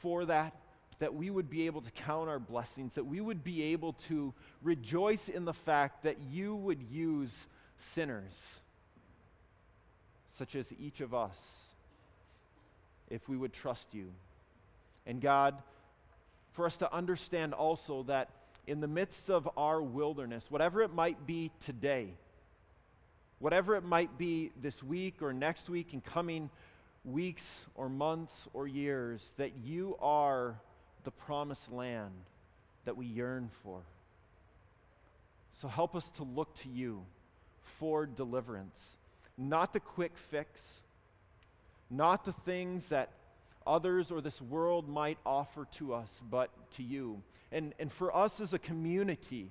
for 0.00 0.24
that, 0.24 0.54
but 0.90 0.98
that 1.00 1.14
we 1.14 1.28
would 1.28 1.50
be 1.50 1.66
able 1.66 1.82
to 1.82 1.90
count 1.90 2.30
our 2.30 2.38
blessings, 2.38 2.94
that 2.94 3.04
we 3.04 3.20
would 3.20 3.44
be 3.44 3.62
able 3.64 3.92
to 4.08 4.32
rejoice 4.62 5.28
in 5.28 5.44
the 5.44 5.52
fact 5.52 6.04
that 6.04 6.16
you 6.32 6.56
would 6.56 6.82
use 6.82 7.32
sinners, 7.78 8.32
such 10.38 10.54
as 10.54 10.72
each 10.80 11.02
of 11.02 11.12
us, 11.12 11.36
if 13.10 13.28
we 13.28 13.36
would 13.36 13.52
trust 13.52 13.92
you. 13.92 14.06
And 15.06 15.20
God, 15.20 15.54
for 16.52 16.64
us 16.64 16.78
to 16.78 16.90
understand 16.90 17.52
also 17.52 18.04
that 18.04 18.30
in 18.66 18.80
the 18.80 18.88
midst 18.88 19.30
of 19.30 19.48
our 19.56 19.82
wilderness, 19.82 20.44
whatever 20.48 20.82
it 20.82 20.92
might 20.92 21.26
be 21.26 21.50
today, 21.60 22.08
whatever 23.38 23.76
it 23.76 23.84
might 23.84 24.16
be 24.16 24.50
this 24.60 24.82
week 24.82 25.22
or 25.22 25.32
next 25.32 25.68
week 25.68 25.92
and 25.92 26.04
coming 26.04 26.50
weeks 27.04 27.64
or 27.74 27.88
months 27.88 28.48
or 28.54 28.66
years, 28.66 29.32
that 29.36 29.52
you 29.64 29.96
are 30.00 30.58
the 31.04 31.10
promised 31.10 31.70
land 31.70 32.12
that 32.84 32.96
we 32.96 33.06
yearn 33.06 33.50
for. 33.62 33.80
So 35.54 35.68
help 35.68 35.94
us 35.94 36.08
to 36.16 36.24
look 36.24 36.56
to 36.62 36.68
you 36.68 37.04
for 37.78 38.06
deliverance, 38.06 38.80
not 39.36 39.72
the 39.72 39.80
quick 39.80 40.12
fix, 40.30 40.60
not 41.90 42.24
the 42.24 42.32
things 42.32 42.86
that 42.88 43.10
others 43.66 44.10
or 44.10 44.20
this 44.20 44.40
world 44.40 44.88
might 44.88 45.18
offer 45.24 45.66
to 45.78 45.94
us, 45.94 46.08
but 46.30 46.50
to 46.76 46.82
you. 46.82 47.22
And, 47.52 47.72
and 47.78 47.92
for 47.92 48.14
us 48.14 48.40
as 48.40 48.52
a 48.52 48.58
community, 48.58 49.50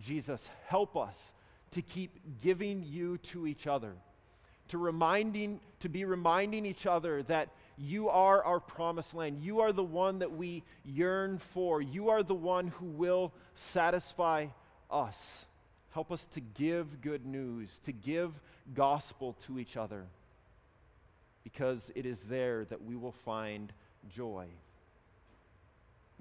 Jesus, 0.00 0.48
help 0.66 0.96
us 0.96 1.32
to 1.72 1.82
keep 1.82 2.18
giving 2.40 2.84
you 2.84 3.18
to 3.18 3.46
each 3.46 3.66
other, 3.66 3.92
to 4.68 4.78
reminding, 4.78 5.60
to 5.80 5.88
be 5.88 6.04
reminding 6.04 6.66
each 6.66 6.86
other 6.86 7.22
that 7.24 7.48
you 7.78 8.08
are 8.08 8.42
our 8.44 8.60
promised 8.60 9.14
land. 9.14 9.42
You 9.42 9.60
are 9.60 9.72
the 9.72 9.82
one 9.82 10.20
that 10.20 10.32
we 10.32 10.62
yearn 10.84 11.38
for. 11.52 11.80
You 11.80 12.10
are 12.10 12.22
the 12.22 12.34
one 12.34 12.68
who 12.68 12.86
will 12.86 13.32
satisfy 13.54 14.46
us. 14.90 15.46
Help 15.90 16.12
us 16.12 16.26
to 16.26 16.40
give 16.40 17.00
good 17.00 17.26
news, 17.26 17.80
to 17.84 17.92
give 17.92 18.32
gospel 18.74 19.36
to 19.46 19.58
each 19.58 19.76
other 19.76 20.06
because 21.44 21.90
it 21.94 22.06
is 22.06 22.20
there 22.28 22.64
that 22.66 22.84
we 22.84 22.96
will 22.96 23.12
find 23.12 23.72
joy. 24.08 24.46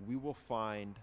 We 0.07 0.15
will 0.15 0.37
find 0.47 0.95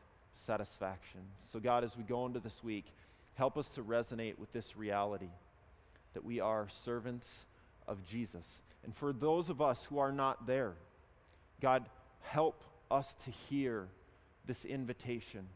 satisfaction. 0.46 1.20
So, 1.52 1.60
God, 1.60 1.84
as 1.84 1.96
we 1.96 2.02
go 2.02 2.26
into 2.26 2.40
this 2.40 2.62
week, 2.64 2.86
help 3.34 3.56
us 3.56 3.68
to 3.70 3.82
resonate 3.82 4.38
with 4.38 4.52
this 4.52 4.76
reality 4.76 5.30
that 6.14 6.24
we 6.24 6.40
are 6.40 6.68
servants 6.84 7.28
of 7.86 8.04
Jesus. 8.08 8.44
And 8.84 8.94
for 8.96 9.12
those 9.12 9.50
of 9.50 9.60
us 9.60 9.84
who 9.84 9.98
are 9.98 10.12
not 10.12 10.46
there, 10.46 10.74
God, 11.60 11.86
help 12.22 12.64
us 12.90 13.14
to 13.24 13.30
hear 13.30 13.88
this 14.46 14.64
invitation 14.64 15.46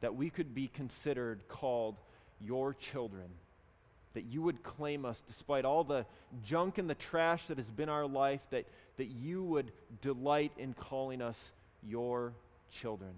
that 0.00 0.14
we 0.14 0.30
could 0.30 0.54
be 0.54 0.68
considered 0.68 1.48
called 1.48 1.96
your 2.40 2.74
children 2.74 3.28
that 4.14 4.24
you 4.24 4.42
would 4.42 4.62
claim 4.62 5.04
us 5.04 5.20
despite 5.26 5.64
all 5.64 5.84
the 5.84 6.06
junk 6.44 6.78
and 6.78 6.88
the 6.88 6.94
trash 6.94 7.44
that 7.48 7.58
has 7.58 7.70
been 7.70 7.88
our 7.88 8.06
life, 8.06 8.40
that, 8.50 8.64
that 8.96 9.06
you 9.06 9.42
would 9.42 9.72
delight 10.00 10.52
in 10.56 10.72
calling 10.72 11.20
us 11.20 11.36
your 11.86 12.32
children. 12.70 13.10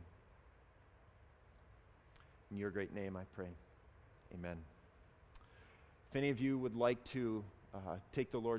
In 2.51 2.57
your 2.57 2.71
great 2.71 2.95
name, 2.95 3.17
I 3.17 3.23
pray. 3.35 3.49
Amen. 4.35 4.57
If 6.11 6.17
any 6.17 6.31
of 6.31 6.41
you 6.41 6.59
would 6.59 6.77
like 6.77 7.03
to 7.13 7.45
uh, 7.75 7.97
take 8.13 8.31
the 8.31 8.39
Lord's 8.39 8.55